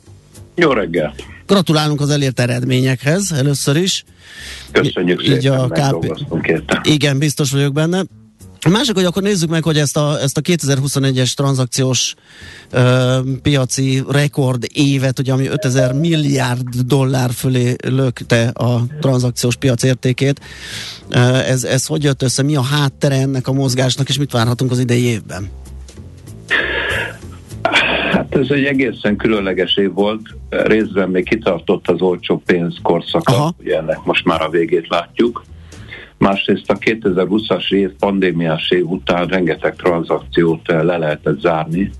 [0.55, 1.13] Jó reggel!
[1.45, 4.03] Gratulálunk az elért eredményekhez először is.
[4.71, 6.25] Köszönjük Így szépen, a KP...
[6.83, 8.03] Igen, biztos vagyok benne.
[8.65, 12.13] A másik, hogy akkor nézzük meg, hogy ezt a, ezt a 2021-es tranzakciós
[12.71, 20.41] ö, piaci rekord évet, ugye, ami 5000 milliárd dollár fölé lökte a tranzakciós piac értékét,
[21.09, 24.71] ö, ez, ez hogy jött össze, mi a háttere ennek a mozgásnak, és mit várhatunk
[24.71, 25.49] az idei évben?
[28.11, 33.55] Hát ez egy egészen különleges év volt, részben még kitartott az olcsó pénz korszaka, Aha.
[33.59, 35.43] ugye ennek most már a végét látjuk.
[36.17, 41.91] Másrészt a 2020-as év pandémiás év után rengeteg tranzakciót eh, le lehetett zárni,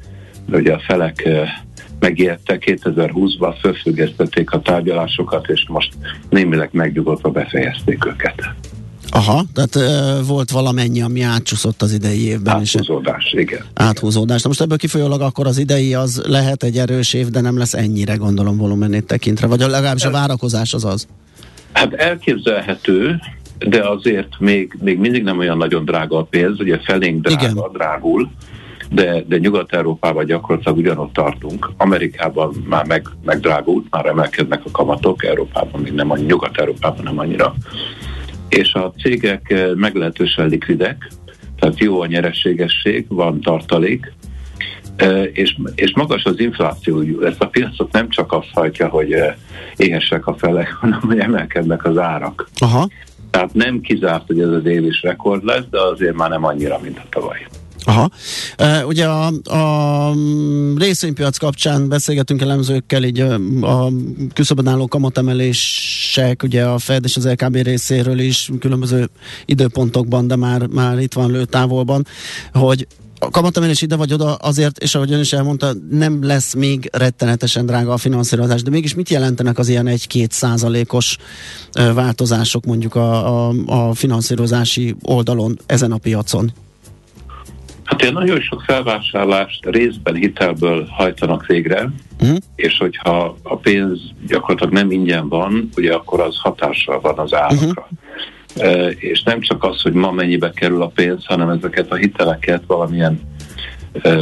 [0.48, 1.50] de ugye a felek eh,
[2.00, 5.94] megérte 2020-ban, fölfüggesztették a tárgyalásokat, és most
[6.30, 8.54] némileg megnyugodva befejezték őket.
[9.16, 12.62] Aha, tehát ö, volt valamennyi, ami átcsúszott az idei évben.
[12.62, 13.66] és- Áthúzódás, igen.
[13.74, 14.42] áthúzódás.
[14.42, 17.74] Na most ebből kifolyólag akkor az idei az lehet egy erős év, de nem lesz
[17.74, 21.08] ennyire, gondolom, volumenét tekintve, vagy legalábbis a várakozás az az.
[21.72, 23.20] Hát elképzelhető,
[23.68, 27.72] de azért még, még mindig nem olyan nagyon drága a pénz, ugye felénk drága, Igen.
[27.74, 28.32] Drágul,
[28.90, 31.70] de, de Nyugat-Európában gyakorlatilag ugyanott tartunk.
[31.78, 37.54] Amerikában már meg, megdrágult, már emelkednek a kamatok, Európában még nem annyira, Nyugat-Európában nem annyira.
[38.50, 41.12] És a cégek eh, meglehetősen likvidek,
[41.60, 44.14] tehát jó a nyereségesség, van tartalék,
[44.96, 47.22] Eh, és, és magas az infláció.
[47.22, 49.36] Ezt a piacot nem csak azt hajtja, hogy eh,
[49.76, 52.50] éhesek a felek, hanem hogy emelkednek az árak.
[52.58, 52.88] Aha,
[53.34, 56.80] Tehát nem kizárt, hogy ez az év is rekord lesz, de azért már nem annyira,
[56.84, 57.48] mint a tavaly.
[57.86, 58.10] aha.
[58.88, 63.92] Ugye a, a mm, részvénypiac kapcsán beszélgetünk elemzőkkel, így ö, a
[64.34, 69.10] küszöbön álló kamatemelések, ugye a Fed és az LKB részéről is különböző
[69.46, 72.06] időpontokban, de már, már itt van lőtávolban,
[72.52, 72.88] hogy
[73.24, 77.66] a kamatemelés ide vagy oda azért, és ahogy ön is elmondta, nem lesz még rettenetesen
[77.66, 81.18] drága a finanszírozás, de mégis mit jelentenek az ilyen 1-2 százalékos
[81.94, 86.52] változások mondjuk a, a, a finanszírozási oldalon ezen a piacon?
[87.84, 92.38] Hát ilyen nagyon sok felvásárlást részben hitelből hajtanak végre, Uh-huh.
[92.56, 97.68] és hogyha a pénz gyakorlatilag nem ingyen van, ugye akkor az hatással van az árakra.
[97.68, 97.98] Uh-huh.
[98.96, 103.22] És nem csak az, hogy ma mennyibe kerül a pénz, hanem ezeket a hiteleket valamilyen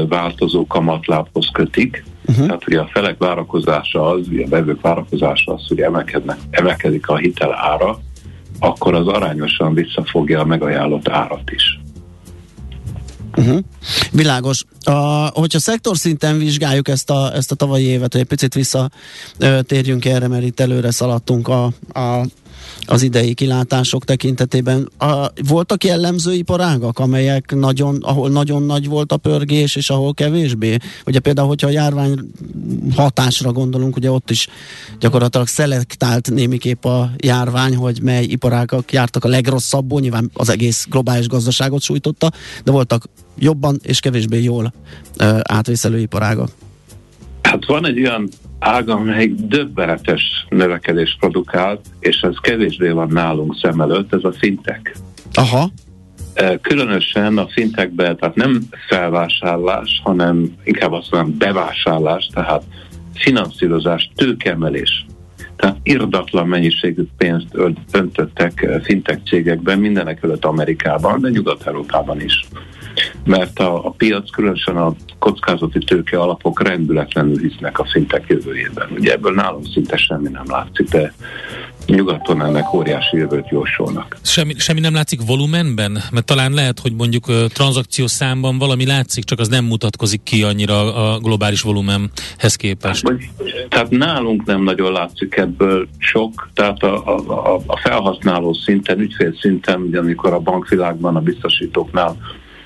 [0.08, 2.04] változó kamatlábhoz kötik.
[2.26, 2.46] Uh-huh.
[2.46, 7.18] Tehát ugye a felek várakozása az, ugye a vevők várakozása az, hogy emelkednek, emelkedik a
[7.18, 8.00] hitel ára,
[8.60, 11.80] akkor az arányosan visszafogja a megajánlott árat is.
[13.38, 13.60] Uh-huh.
[14.12, 14.64] Világos.
[14.84, 14.92] A,
[15.34, 20.28] hogyha szektor szinten vizsgáljuk ezt a, ezt a tavalyi évet, hogy egy picit visszatérjünk erre,
[20.28, 21.64] mert itt előre szaladtunk a,
[21.94, 22.26] a
[22.86, 24.90] az idei kilátások tekintetében.
[24.98, 30.78] A, voltak jellemző iparágak, amelyek nagyon, ahol nagyon nagy volt a pörgés, és ahol kevésbé?
[31.06, 32.20] Ugye például, hogyha a járvány
[32.96, 34.48] hatásra gondolunk, ugye ott is
[35.00, 41.28] gyakorlatilag szelektált némiképp a járvány, hogy mely iparágak jártak a legrosszabbul, nyilván az egész globális
[41.28, 42.32] gazdaságot sújtotta,
[42.64, 43.06] de voltak
[43.38, 44.74] jobban és kevésbé jól
[45.20, 46.50] uh, átvészelő iparágak.
[47.42, 48.30] Hát van egy olyan
[48.62, 54.92] ág, amelyik döbbenetes növekedés produkált, és ez kevésbé van nálunk szem előtt, ez a fintech.
[55.34, 55.70] Aha.
[56.62, 62.64] Különösen a fintekben, tehát nem felvásárlás, hanem inkább azt mondom bevásárlás, tehát
[63.14, 65.06] finanszírozás, tőkemelés.
[65.56, 67.58] Tehát irdatlan mennyiségű pénzt
[67.92, 72.48] öntöttek fintek cégekben, mindenek előtt Amerikában, de Nyugat-Európában is
[73.24, 78.88] mert a, a piac, különösen a kockázati tőke alapok rendületlenül hisznek a szintek jövőjében.
[78.98, 81.14] Ugye ebből nálunk szinte semmi nem látszik, de
[81.86, 84.18] nyugaton ennek óriási jövőt jósolnak.
[84.22, 85.98] Semmi, semmi nem látszik volumenben?
[86.12, 90.44] Mert talán lehet, hogy mondjuk uh, tranzakciós számban valami látszik, csak az nem mutatkozik ki
[90.44, 93.08] annyira a globális volumenhez képest.
[93.08, 93.18] Hát,
[93.70, 99.82] tehát nálunk nem nagyon látszik ebből sok, tehát a, a, a felhasználó szinten, ügyfél szinten,
[99.82, 102.18] ugye amikor a bankvilágban, a biztosítóknál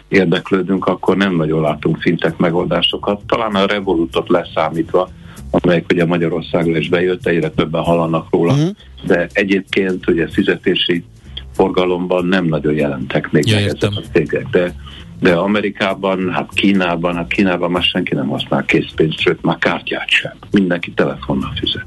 [0.08, 3.22] érdeklődünk, akkor nem nagyon látunk fintek megoldásokat.
[3.28, 5.10] Talán a Revolutot leszámítva,
[5.50, 8.70] amelyek ugye Magyarországra is bejött, egyre többen hallanak róla, uh-huh.
[9.04, 11.04] de egyébként ugye fizetési
[11.52, 14.76] forgalomban nem nagyon jelentek még ja, ezek a cégek, de
[15.20, 20.34] de Amerikában, hát Kínában, hát Kínában már senki nem használ készpénzt, sőt már kártyát sem.
[20.52, 21.86] Mindenki telefonnal fizet.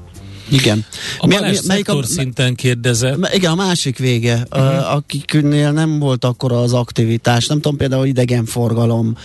[0.50, 0.84] Igen.
[1.18, 3.34] A mi, mi, melyik a, szinten kérdezett.
[3.34, 4.94] Igen, a másik vége, uh-huh.
[4.94, 9.16] akiknél nem volt akkor az aktivitás, nem tudom például idegenforgalom,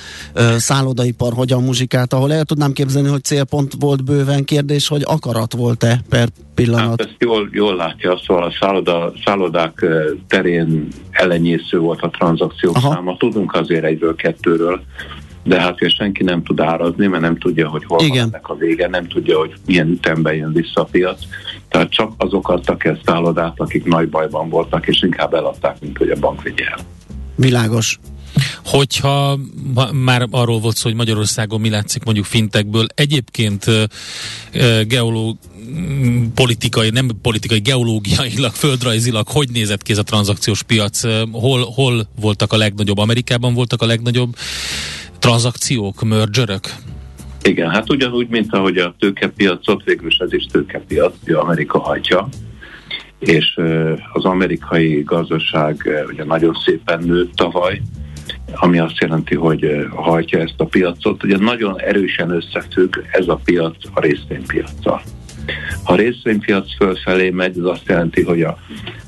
[0.57, 6.03] szállodaipar, hogyan muzsikált, ahol el tudnám képzelni, hogy célpont volt bőven kérdés, hogy akarat volt-e
[6.09, 6.88] per pillanat.
[6.88, 9.86] Hát ezt jól, jól látja, szóval a szálloda, szállodák
[10.28, 12.93] terén ellenyésző volt a tranzakciók Aha.
[12.93, 13.17] száma.
[13.17, 14.84] Tudunk azért egyről, kettőről,
[15.44, 18.16] de hát és senki nem tud árazni, mert nem tudja, hogy hol Igen.
[18.16, 21.20] van ennek a vége, nem tudja, hogy milyen ütemben jön vissza a piac.
[21.70, 26.10] Tehát csak azok adtak el szállodát, akik nagy bajban voltak, és inkább eladták, mint hogy
[26.10, 26.80] a bank vigye el.
[27.36, 28.00] Világos.
[28.66, 29.39] Hogyha
[29.91, 33.66] már arról volt szó, hogy Magyarországon mi látszik mondjuk fintekből, egyébként
[34.88, 35.38] geológ,
[36.34, 41.02] politikai, nem politikai, geológiailag, földrajzilag, hogy nézett ki ez a tranzakciós piac?
[41.32, 42.98] Hol, hol voltak a legnagyobb?
[42.98, 44.36] Amerikában voltak a legnagyobb
[45.24, 46.76] tranzakciók, mergerök?
[47.43, 52.28] Igen, hát ugyanúgy, mint ahogy a tőkepiacot, végül is ez is tőkepiac, hogy Amerika hajtja,
[53.19, 53.59] és
[54.13, 57.82] az amerikai gazdaság ugye nagyon szépen nőtt tavaly,
[58.53, 61.24] ami azt jelenti, hogy hajtja ezt a piacot.
[61.24, 65.01] Ugye nagyon erősen összefügg ez a piac a részvénypiacsal.
[65.84, 68.57] Ha a részvénypiac fölfelé megy, az azt jelenti, hogy a,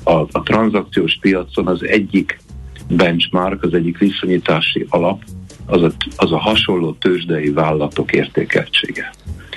[0.02, 2.40] a, a tranzakciós piacon az egyik
[2.88, 5.22] benchmark, az egyik viszonyítási alap,
[5.66, 9.10] az a, az a hasonló tőzsdei vállalatok értékeltsége.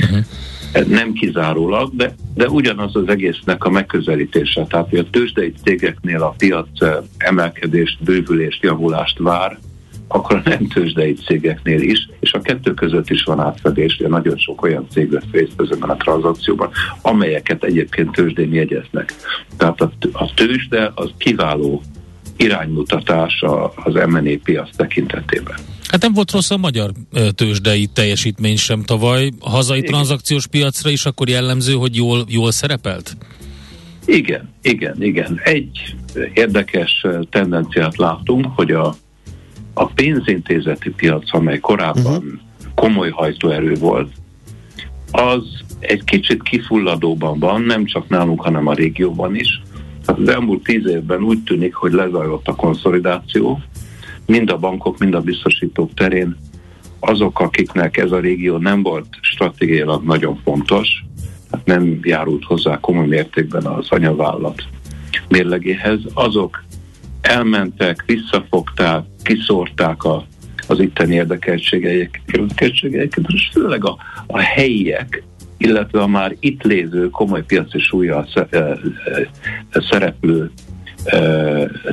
[0.04, 0.26] Uh-huh.
[0.88, 4.66] Nem kizárólag, de, de ugyanaz az egésznek a megközelítése.
[4.66, 9.58] Tehát, hogy a tőzsdei cégeknél a piac eh, emelkedést, bővülést, javulást vár,
[10.08, 14.38] akkor a nem tőzsdei cégeknél is, és a kettő között is van átfedés, de nagyon
[14.38, 16.70] sok olyan cég vesz részt ezekben a tranzakcióban,
[17.02, 19.14] amelyeket egyébként tőzsdén jegyeznek.
[19.58, 21.82] Tehát a, a tőzsde az kiváló
[22.38, 23.44] iránymutatás
[23.76, 25.56] az M&A piac tekintetében.
[25.92, 26.92] Hát nem volt rossz a magyar
[27.36, 29.32] tőzsdei teljesítmény sem tavaly.
[29.40, 29.92] A hazai igen.
[29.92, 33.18] tranzakciós piacra is akkor jellemző, hogy jól, jól szerepelt?
[34.06, 35.40] Igen, igen, igen.
[35.44, 35.96] Egy
[36.34, 38.96] érdekes tendenciát látunk, hogy a,
[39.74, 42.32] a pénzintézeti piac, amely korábban uh-huh.
[42.76, 44.12] komoly hajtóerő volt,
[45.12, 45.44] az
[45.80, 49.62] egy kicsit kifulladóban van, nem csak nálunk, hanem a régióban is.
[50.08, 53.62] Hát az elmúlt tíz évben úgy tűnik, hogy lezajlott a konszolidáció,
[54.30, 56.38] mind a bankok, mind a biztosítók terén.
[57.00, 61.04] Azok, akiknek ez a régió nem volt stratégiailag nagyon fontos,
[61.52, 64.64] hát nem járult hozzá komoly mértékben az anyavállalat
[65.28, 66.64] mérlegéhez, azok
[67.22, 70.26] elmentek, visszafogták, kiszórták a,
[70.68, 75.24] az itteni érdekeltségeiket, és főleg a, a helyiek,
[75.58, 78.28] illetve a már itt lévő komoly piaci súlya
[79.90, 80.52] szereplő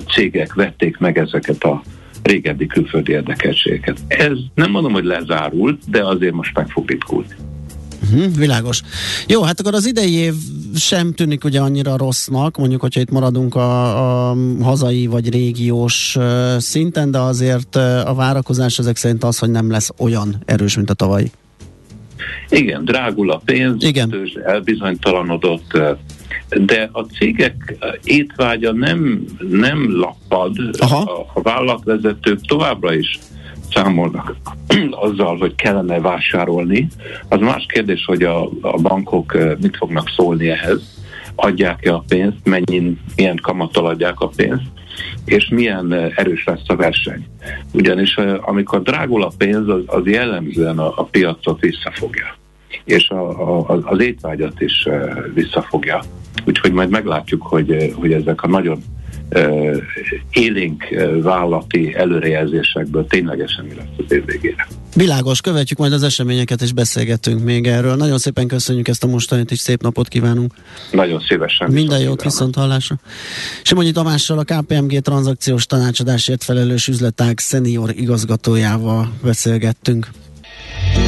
[0.09, 1.83] cégek vették meg ezeket a
[2.27, 3.99] régebbi külföldi érdekeltségeket.
[4.07, 7.35] Ez nem mondom, hogy lezárult, de azért most meg fog ritkulni.
[8.03, 8.83] Uh-huh, világos.
[9.27, 10.35] Jó, hát akkor az idei év
[10.77, 16.59] sem tűnik ugye annyira rossznak, mondjuk, hogyha itt maradunk a, a hazai vagy régiós uh,
[16.59, 20.91] szinten, de azért uh, a várakozás ezek szerint az, hogy nem lesz olyan erős, mint
[20.91, 21.31] a tavalyi.
[22.49, 24.15] Igen, drágul a pénz, Igen.
[24.45, 25.79] elbizonytalanodott,
[26.49, 31.13] de a cégek étvágya nem, nem lappad, Aha.
[31.13, 33.19] a, a vállalatvezetők továbbra is
[33.75, 34.37] számolnak
[34.91, 36.89] azzal, hogy kellene vásárolni.
[37.29, 41.05] Az más kérdés, hogy a, a bankok eh, mit fognak szólni ehhez,
[41.35, 44.65] adják-e a pénzt, mennyin, milyen kamattal adják a pénzt,
[45.25, 47.27] és milyen eh, erős lesz a verseny.
[47.73, 52.35] Ugyanis eh, amikor drágul a pénz, az, az jellemzően a, a piacot visszafogja
[52.85, 54.89] és a, a, az étvágyat is
[55.35, 56.03] visszafogja.
[56.45, 58.83] Úgyhogy majd meglátjuk, hogy, hogy ezek a nagyon
[59.35, 59.77] uh,
[60.31, 64.67] élénk uh, vállati előrejelzésekből ténylegesen mi lesz az év végére.
[64.95, 67.95] Világos, követjük majd az eseményeket, és beszélgetünk még erről.
[67.95, 70.55] Nagyon szépen köszönjük ezt a mostanit, és szép napot kívánunk.
[70.93, 71.71] Nagyon szívesen.
[71.71, 72.97] Minden jót, viszont hallásra.
[73.63, 80.09] Simonyi Tamással a KPMG tranzakciós tanácsadásért felelős üzletág szenior igazgatójával beszélgettünk.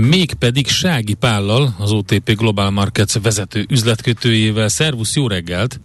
[0.00, 4.68] Mégpedig Sági Pállal, az OTP Global Markets vezető üzletkötőjével.
[4.68, 5.80] Szervusz, jó reggelt!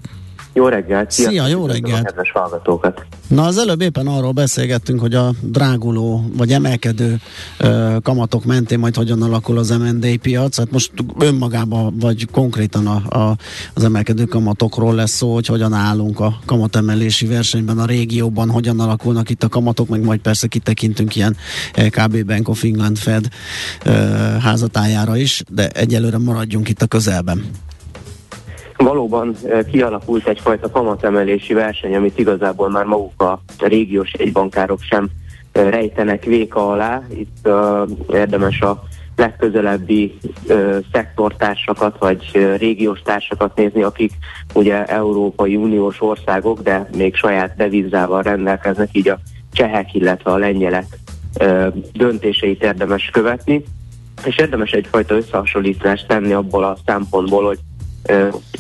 [0.60, 1.12] Jó reggelt!
[1.12, 2.06] Szia, Sziasztok, jó reggelt.
[2.06, 3.06] Kedves hallgatókat!
[3.28, 7.18] Na az előbb éppen arról beszélgettünk, hogy a dráguló vagy emelkedő
[7.58, 10.58] ö, kamatok mentén majd hogyan alakul az M&A piac.
[10.58, 13.36] Hát most önmagában vagy konkrétan a, a,
[13.74, 19.30] az emelkedő kamatokról lesz szó, hogy hogyan állunk a kamatemelési versenyben a régióban, hogyan alakulnak
[19.30, 21.38] itt a kamatok, meg majd persze kitekintünk ilyen
[21.90, 23.28] KB Bank of England Fed
[23.86, 23.92] ö,
[24.42, 27.44] házatájára is, de egyelőre maradjunk itt a közelben.
[28.84, 35.10] Valóban eh, kialakult egyfajta kamatemelési verseny, amit igazából már maguk a régiós egybankárok sem
[35.52, 37.02] eh, rejtenek véka alá.
[37.14, 38.84] Itt uh, érdemes a
[39.16, 40.18] legközelebbi
[40.48, 44.12] uh, szektortársakat vagy uh, régiós társakat nézni, akik
[44.54, 49.20] ugye Európai Uniós országok, de még saját devizával rendelkeznek, így a
[49.54, 50.86] csehek, illetve a lengyelek
[51.40, 53.64] uh, döntéseit érdemes követni.
[54.26, 57.60] És érdemes egyfajta összehasonlítást tenni abból a szempontból, hogy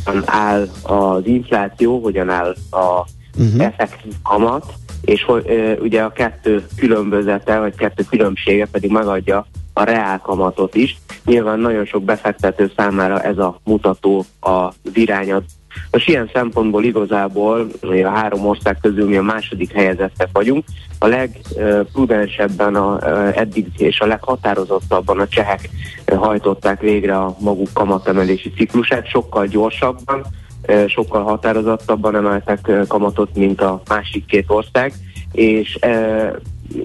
[0.03, 3.05] hogyan áll az infláció, hogyan áll a
[3.37, 3.63] uh-huh.
[3.63, 10.19] effektív kamat, és hogy ugye a kettő különbözete, vagy kettő különbsége pedig megadja a reál
[10.19, 10.97] kamatot is.
[11.25, 15.43] Nyilván nagyon sok befektető számára ez a mutató az irányad.
[15.91, 20.65] Most ilyen szempontból igazából a három ország közül mi a második helyezettek vagyunk.
[20.99, 22.99] A legprudensebben a,
[23.37, 25.69] eddig és a leghatározottabban a csehek
[26.15, 30.25] hajtották végre a maguk kamatemelési ciklusát, sokkal gyorsabban,
[30.87, 34.93] sokkal határozottabban emeltek kamatot, mint a másik két ország,
[35.31, 35.77] és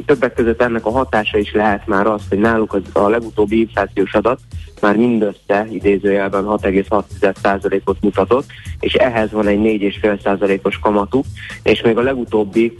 [0.06, 4.14] többek között ennek a hatása is lehet már az, hogy náluk az, a legutóbbi inflációs
[4.14, 4.40] adat
[4.80, 8.46] már mindössze idézőjelben 6,6%-ot mutatott,
[8.80, 11.24] és ehhez van egy 4,5%-os kamatuk,
[11.62, 12.76] és még a legutóbbi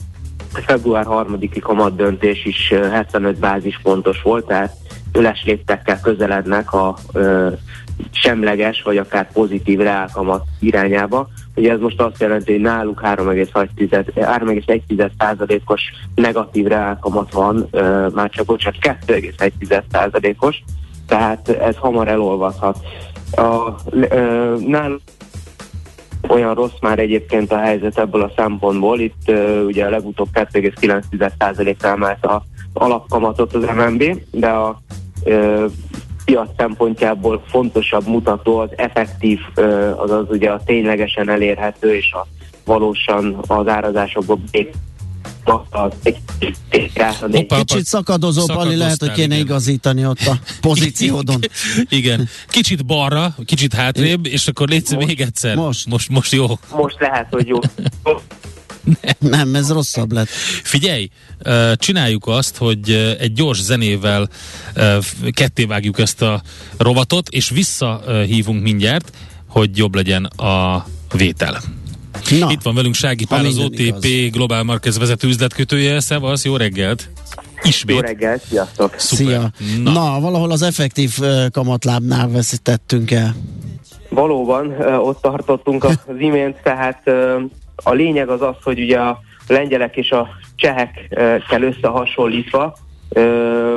[0.53, 4.77] február 3-i kamat döntés is 75 bázispontos volt, tehát
[5.15, 7.51] üles léptekkel közelednek a ö,
[8.11, 11.29] semleges vagy akár pozitív reálkamat irányába.
[11.57, 15.83] Ugye ez most azt jelenti, hogy náluk 3,1%-os
[16.15, 17.69] negatív reálkamat van,
[18.15, 20.63] már csak bocsánat, 2,1%-os,
[21.07, 22.79] tehát ez hamar elolvadhat.
[23.37, 23.75] A,
[24.67, 25.01] náluk
[26.29, 29.01] olyan rossz már egyébként a helyzet ebből a szempontból.
[29.01, 29.33] Itt
[29.67, 34.81] ugye a legutóbb 2,9%-ra emelte a alapkamatot az MNB, de a
[36.25, 39.39] piac szempontjából fontosabb mutató az effektív,
[39.97, 42.27] azaz ugye a ténylegesen elérhető és a
[42.65, 44.41] valósan az árazásokból
[47.49, 49.47] Kicsit szakadozó, Pali, lehet, hogy kéne igen.
[49.47, 51.41] igazítani ott a pozíciódon.
[51.89, 52.29] Igen.
[52.49, 55.57] Kicsit balra, kicsit hátrébb, és akkor légy még egyszer.
[55.57, 55.87] most.
[55.87, 56.47] Most, most jó.
[56.77, 57.59] Most lehet, hogy jó.
[59.19, 60.29] Nem, ez rosszabb lett.
[60.63, 61.09] Figyelj,
[61.75, 64.29] csináljuk azt, hogy egy gyors zenével
[65.31, 66.43] kettévágjuk ezt a
[66.79, 69.13] rovatot, és visszahívunk mindjárt,
[69.49, 71.61] hogy jobb legyen a vétel.
[72.39, 74.31] Na, Itt van velünk Sági Pál, az OTP igaz.
[74.31, 76.01] Global Markets vezető üzletkötője.
[76.01, 77.11] Szevasz, jó reggelt!
[77.63, 77.97] Ismét.
[77.97, 78.95] Jó reggelt, sziasztok!
[78.97, 79.27] Szuper.
[79.27, 79.51] szia.
[79.83, 79.93] Na.
[79.93, 80.21] Na.
[80.21, 81.19] valahol az effektív
[81.53, 83.35] kamatlábnál veszítettünk el.
[84.09, 87.11] Valóban ott tartottunk az imént, tehát
[87.83, 92.77] a lényeg az az, hogy ugye a lengyelek és a csehekkel összehasonlítva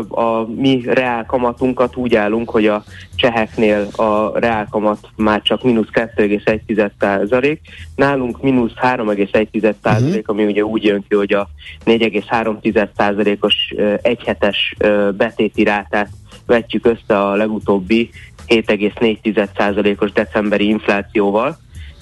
[0.09, 2.83] a mi reálkamatunkat úgy állunk, hogy a
[3.15, 7.57] cseheknél a reálkamat már csak mínusz 2,1
[7.95, 10.21] nálunk mínusz 3,1 uh-huh.
[10.23, 11.47] ami ugye úgy jön ki, hogy a
[11.85, 13.55] 4,3 százalékos
[14.01, 14.75] egyhetes
[15.17, 16.09] betéti rátát
[16.45, 18.09] vetjük össze a legutóbbi
[18.47, 21.57] 7,4 os decemberi inflációval,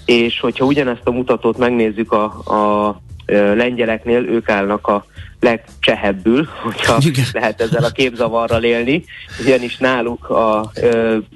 [0.05, 3.01] és hogyha ugyanezt a mutatót megnézzük a, a
[3.55, 5.05] lengyeleknél, ők állnak a
[5.39, 7.25] legcsehebbül, hogyha Igen.
[7.33, 9.03] lehet ezzel a képzavarral élni,
[9.41, 10.71] ugyanis náluk a,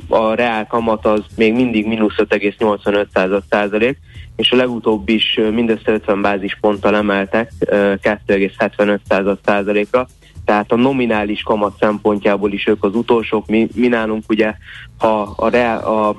[0.07, 3.97] a reál kamat az még mindig mínusz 5,85 százalék,
[4.35, 10.07] és a legutóbb is mindössze 50 bázisponttal emeltek 2,75 százalékra,
[10.45, 14.53] tehát a nominális kamat szempontjából is ők az utolsók, mi, mi nálunk ugye,
[14.97, 16.15] ha a, reál, a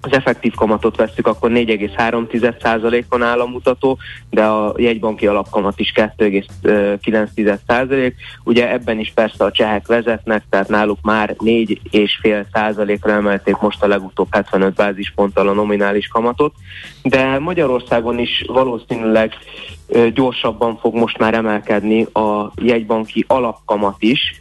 [0.00, 3.98] az effektív kamatot veszük, akkor 4,3%-on áll a mutató,
[4.30, 8.12] de a jegybanki alapkamat is 2,9%.
[8.44, 14.28] Ugye ebben is persze a csehek vezetnek, tehát náluk már 4,5%-ra emelték most a legutóbb
[14.30, 16.54] 75 bázisponttal a nominális kamatot,
[17.02, 19.32] de Magyarországon is valószínűleg
[20.14, 24.38] gyorsabban fog most már emelkedni a jegybanki alapkamat is,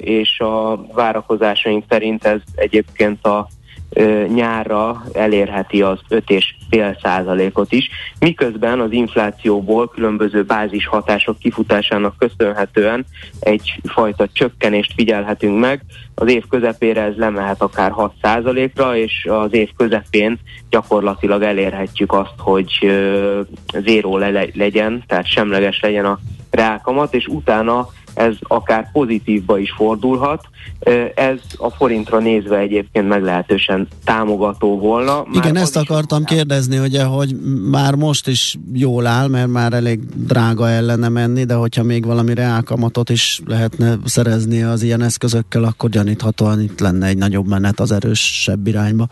[0.00, 3.48] és a várakozásaink szerint ez egyébként a
[4.34, 13.04] nyárra elérheti az 5,5 százalékot is, miközben az inflációból különböző bázis hatások kifutásának köszönhetően
[13.40, 15.84] egyfajta csökkenést figyelhetünk meg.
[16.14, 20.38] Az év közepére ez lemehet akár 6 százalékra, és az év közepén
[20.70, 22.90] gyakorlatilag elérhetjük azt, hogy
[23.84, 26.18] zéró le- legyen, tehát semleges legyen a
[26.50, 30.44] reálkamat, és utána ez akár pozitívba is fordulhat.
[31.14, 35.14] Ez a forintra nézve egyébként meglehetősen támogató volna.
[35.14, 37.36] Már Igen, ezt akartam kérdezni, ugye, hogy
[37.70, 42.34] már most is jól áll, mert már elég drága ellene menni, de hogyha még valami
[42.34, 47.92] reálkamatot is lehetne szerezni az ilyen eszközökkel, akkor gyaníthatóan itt lenne egy nagyobb menet az
[47.92, 49.08] erősebb irányba.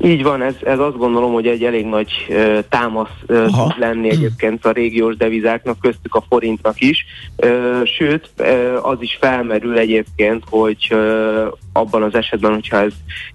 [0.00, 4.10] Így van, ez, ez azt gondolom, hogy egy elég nagy uh, támasz uh, tud lenni
[4.10, 7.04] egyébként a régiós devizáknak, köztük a forintnak is.
[7.36, 12.92] Uh, sőt, uh, az is felmerül egyébként, hogy uh, abban az esetben, hogyha ez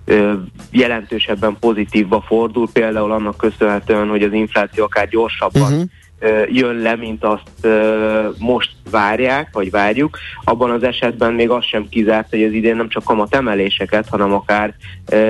[0.08, 0.34] uh,
[0.72, 5.90] jelentősebben pozitívba fordul, például annak köszönhetően, hogy az infláció akár gyorsabban uh-huh
[6.48, 7.68] jön le, mint azt
[8.38, 12.90] most várják, vagy várjuk, abban az esetben még az sem kizárt, hogy az idén nem
[12.90, 14.76] csak kamat emeléseket, hanem akár,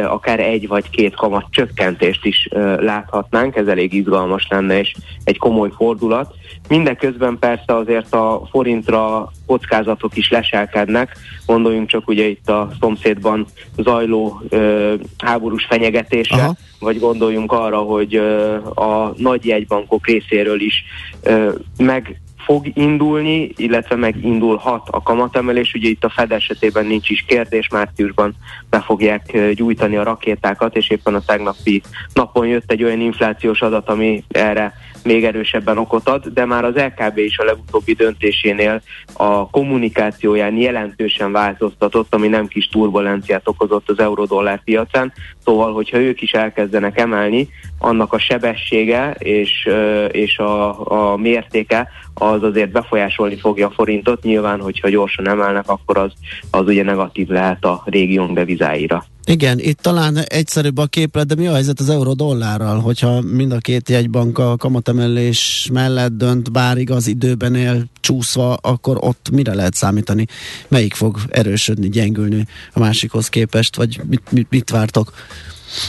[0.05, 2.49] akár egy vagy két kamat csökkentést is
[2.79, 4.93] láthatnánk, ez elég izgalmas lenne, és
[5.23, 6.35] egy komoly fordulat.
[6.67, 13.45] Mindeközben persze azért a forintra kockázatok is leselkednek, gondoljunk csak ugye itt a szomszédban
[13.77, 16.55] zajló ö, háborús fenyegetésre, Aha.
[16.79, 20.83] vagy gondoljunk arra, hogy ö, a nagy jegybankok részéről is
[21.23, 25.73] ö, meg fog indulni, illetve megindulhat a kamatemelés.
[25.73, 28.35] Ugye itt a Fed esetében nincs is kérdés, márciusban
[28.69, 31.81] be fogják gyújtani a rakétákat, és éppen a tegnapi
[32.13, 34.73] napon jött egy olyan inflációs adat, ami erre
[35.03, 38.81] még erősebben okot ad, de már az LKB is a legutóbbi döntésénél
[39.13, 45.13] a kommunikációján jelentősen változtatott, ami nem kis turbulenciát okozott az eurodollár piacán.
[45.43, 47.49] Szóval, hogyha ők is elkezdenek emelni,
[47.83, 49.69] annak a sebessége és,
[50.11, 54.23] és a, a mértéke az azért befolyásolni fogja a forintot.
[54.23, 56.11] Nyilván, hogyha gyorsan emelnek, akkor az,
[56.51, 59.05] az ugye negatív lehet a régiónk devizáira.
[59.25, 63.57] Igen, itt talán egyszerűbb a képlet, de mi a helyzet az euró-dollárral, hogyha mind a
[63.57, 69.73] két jegybank a kamatemelés mellett dönt, bár igaz időben él csúszva, akkor ott mire lehet
[69.73, 70.25] számítani?
[70.67, 75.11] Melyik fog erősödni, gyengülni a másikhoz képest, vagy mit, mit, mit vártok?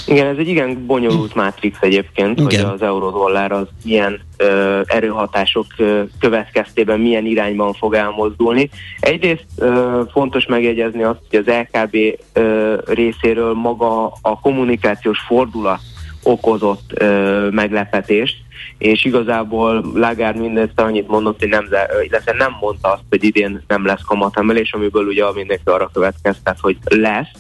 [0.07, 2.65] Igen, ez egy igen bonyolult mátrix egyébként, igen.
[2.65, 8.71] hogy az euró-dollár az milyen ö, erőhatások ö, következtében milyen irányban fog elmozdulni.
[9.01, 11.97] Egyrészt ö, fontos megjegyezni azt, hogy az LKB
[12.33, 15.81] ö, részéről maga a kommunikációs fordulat
[16.23, 18.37] okozott ö, meglepetést,
[18.79, 21.69] és igazából Lagarde mindezt annyit mondott, hogy nem,
[22.07, 26.77] illetve nem mondta azt, hogy idén nem lesz kamatemelés, amiből ugye mindenki arra következtet, hogy
[26.85, 27.31] lesz,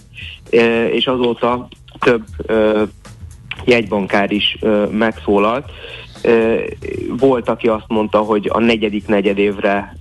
[0.90, 1.68] és azóta
[1.99, 2.24] több
[3.64, 4.59] jegybankár is
[4.90, 5.70] megszólalt.
[7.18, 9.97] Volt, aki azt mondta, hogy a negyedik negyedévre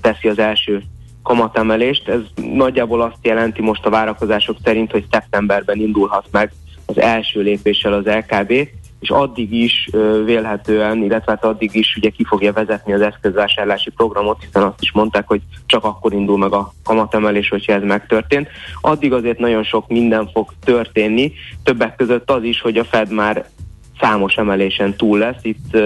[0.00, 0.82] teszi az első
[1.22, 2.08] kamatemelést.
[2.08, 2.20] Ez
[2.52, 6.52] nagyjából azt jelenti most a várakozások szerint, hogy szeptemberben indulhat meg
[6.86, 8.68] az első lépéssel az LKB,
[9.02, 9.90] és addig is
[10.24, 14.92] vélhetően, illetve hát addig is ugye ki fogja vezetni az eszközvásárlási programot, hiszen azt is
[14.92, 18.48] mondták, hogy csak akkor indul meg a kamatemelés, hogyha ez megtörtént.
[18.80, 21.32] Addig azért nagyon sok minden fog történni,
[21.62, 23.48] többek között az is, hogy a Fed már
[24.00, 25.42] számos emelésen túl lesz.
[25.42, 25.76] Itt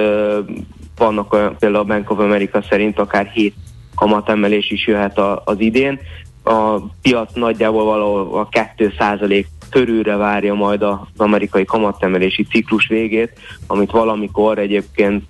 [0.96, 3.54] vannak például a Bank of America szerint akár 7
[3.94, 5.98] kamatemelés is jöhet a, az idén.
[6.44, 13.32] A piac nagyjából valahol a 2% körülre várja majd az amerikai kamatemelési ciklus végét,
[13.66, 15.24] amit valamikor egyébként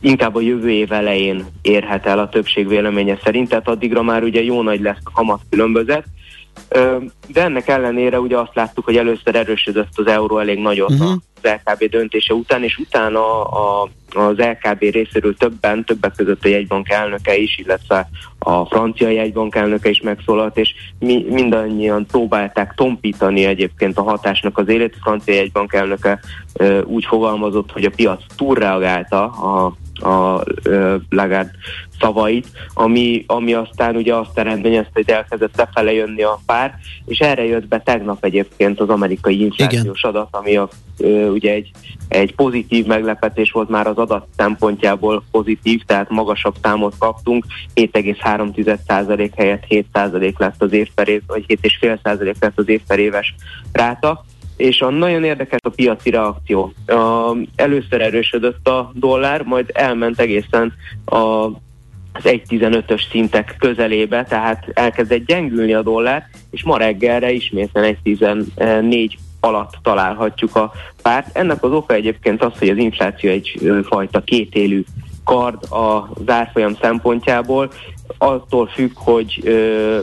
[0.00, 4.42] inkább a jövő év elején érhet el a többség véleménye szerint, tehát addigra már ugye
[4.42, 6.04] jó nagy lesz a kamat különbözet,
[7.28, 11.10] de ennek ellenére ugye azt láttuk, hogy először erősödött az euró elég nagyot uh-huh.
[11.10, 16.90] az LKB döntése után, és utána a, az LKB részéről többen, többek között a jegybank
[16.90, 23.98] elnöke is, illetve a francia jegybank elnöke is megszólalt, és mi mindannyian próbálták tompítani egyébként
[23.98, 24.94] a hatásnak az élét.
[24.94, 26.20] A francia jegybank elnöke
[26.84, 30.44] úgy fogalmazott, hogy a piac túlreagálta a a
[31.08, 31.50] Lagarde
[32.00, 36.74] szavait, ami, ami aztán ugye azt eredményezte, hogy elkezdett lefele jönni a pár,
[37.04, 40.14] és erre jött be tegnap egyébként az amerikai inflációs Igen.
[40.14, 40.68] adat, ami a,
[41.30, 41.70] ugye egy,
[42.08, 47.44] egy pozitív meglepetés volt már az adat szempontjából pozitív, tehát magasabb számot kaptunk,
[47.74, 53.34] 7,3% helyett 7% lett az év per év, vagy 7,5% lett az év per éves
[53.72, 54.24] ráta,
[54.56, 56.72] és a nagyon érdekes a piaci reakció.
[56.86, 60.72] A, először erősödött a dollár, majd elment egészen
[61.04, 61.16] a,
[62.16, 69.74] az 1.15-ös szintek közelébe, tehát elkezdett gyengülni a dollár, és ma reggelre ismétlen 1.14 alatt
[69.82, 71.36] találhatjuk a párt.
[71.36, 74.84] Ennek az oka egyébként az, hogy az infláció egyfajta kétélű
[75.24, 77.70] kard az árfolyam szempontjából,
[78.18, 80.00] attól függ, hogy ö,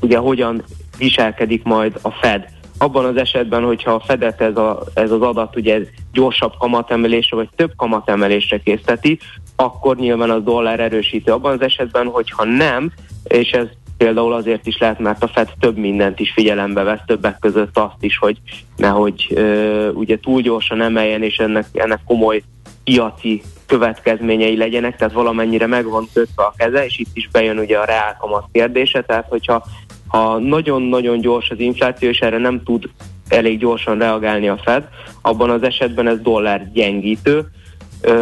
[0.00, 0.64] ugye hogyan
[0.98, 2.53] viselkedik majd a Fed
[2.84, 5.80] abban az esetben, hogyha a Fedet ez, a, ez az adat ugye
[6.12, 9.18] gyorsabb kamatemelésre vagy több kamatemelésre készteti,
[9.56, 11.30] akkor nyilván a dollár erősíti.
[11.30, 12.92] Abban az esetben, hogyha nem,
[13.24, 13.66] és ez
[13.96, 18.02] például azért is lehet, mert a Fed több mindent is figyelembe vesz, többek között azt
[18.02, 18.38] is, hogy
[18.76, 22.42] nehogy ö, ugye túl gyorsan emeljen, és ennek, ennek komoly
[22.84, 27.78] piaci következményei legyenek, tehát valamennyire meg van kötve a keze, és itt is bejön ugye
[27.78, 29.64] a reálkamat kérdése, tehát hogyha
[30.14, 32.84] ha nagyon-nagyon gyors az infláció, és erre nem tud
[33.28, 34.88] elég gyorsan reagálni a Fed,
[35.22, 37.50] abban az esetben ez dollár gyengítő,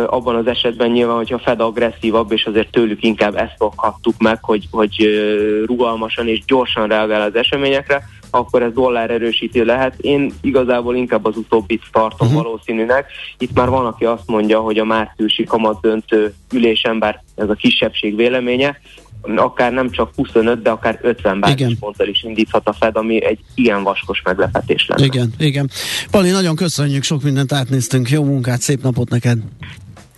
[0.06, 4.68] abban az esetben nyilván, hogyha Fed agresszívabb, és azért tőlük inkább ezt szokhattuk meg, hogy,
[4.70, 5.08] hogy
[5.66, 9.94] rugalmasan és gyorsan reagál az eseményekre, akkor ez dollár erősítő lehet.
[10.00, 12.42] Én igazából inkább az utóbbit tartom uh-huh.
[12.42, 13.10] valószínűnek.
[13.38, 17.54] Itt már van, aki azt mondja, hogy a márciusi kamat döntő ülésen, bár ez a
[17.54, 18.80] kisebbség véleménye,
[19.36, 23.82] akár nem csak 25, de akár 50 bázisponttal is indíthat a Fed, ami egy ilyen
[23.82, 25.04] vaskos meglepetés lenne.
[25.04, 25.70] Igen, igen.
[26.10, 28.10] Pali, nagyon köszönjük, sok mindent átnéztünk.
[28.10, 29.38] Jó munkát, szép napot neked!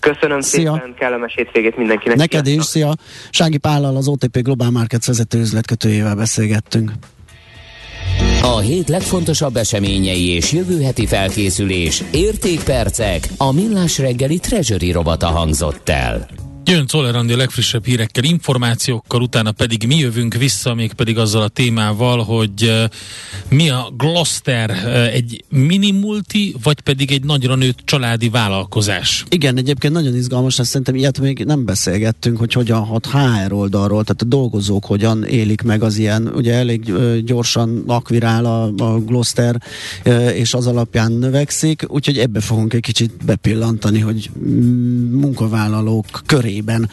[0.00, 0.72] Köszönöm szia.
[0.72, 2.16] szépen, kellemes hétvégét mindenkinek.
[2.16, 2.94] Neked is, szia!
[3.30, 6.92] Sági Pállal, az OTP Global Markets vezető üzletkötőjével beszélgettünk.
[8.42, 15.88] A hét legfontosabb eseményei és jövő heti felkészülés, értékpercek, a millás reggeli treasury robata hangzott
[15.88, 16.26] el.
[16.66, 21.48] Jön Czoller a legfrissebb hírekkel, információkkal, utána pedig mi jövünk vissza, még pedig azzal a
[21.48, 22.88] témával, hogy
[23.48, 24.70] mi a Gloster,
[25.12, 29.24] egy mini multi, vagy pedig egy nagyra nőtt családi vállalkozás?
[29.28, 34.04] Igen, egyébként nagyon izgalmas, ezt szerintem ilyet még nem beszélgettünk, hogy hogyan hat HR oldalról,
[34.04, 36.92] tehát a dolgozók hogyan élik meg az ilyen, ugye elég
[37.24, 39.62] gyorsan akvirál a, a Gloster,
[40.34, 44.30] és az alapján növekszik, úgyhogy ebbe fogunk egy kicsit bepillantani, hogy
[45.10, 46.90] munkavállalók köré körében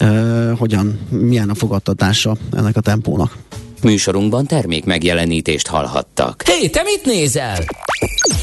[0.00, 3.36] uh, hogyan, milyen a fogadtatása ennek a tempónak.
[3.82, 6.42] Műsorunkban termék megjelenítést hallhattak.
[6.46, 7.58] Hé, hey, te mit nézel?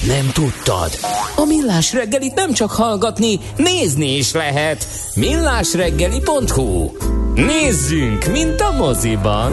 [0.07, 0.89] Nem tudtad?
[1.35, 4.87] A Millás reggelit nem csak hallgatni, nézni is lehet.
[5.15, 6.91] Millásreggeli.hu
[7.35, 9.51] Nézzünk, mint a moziban!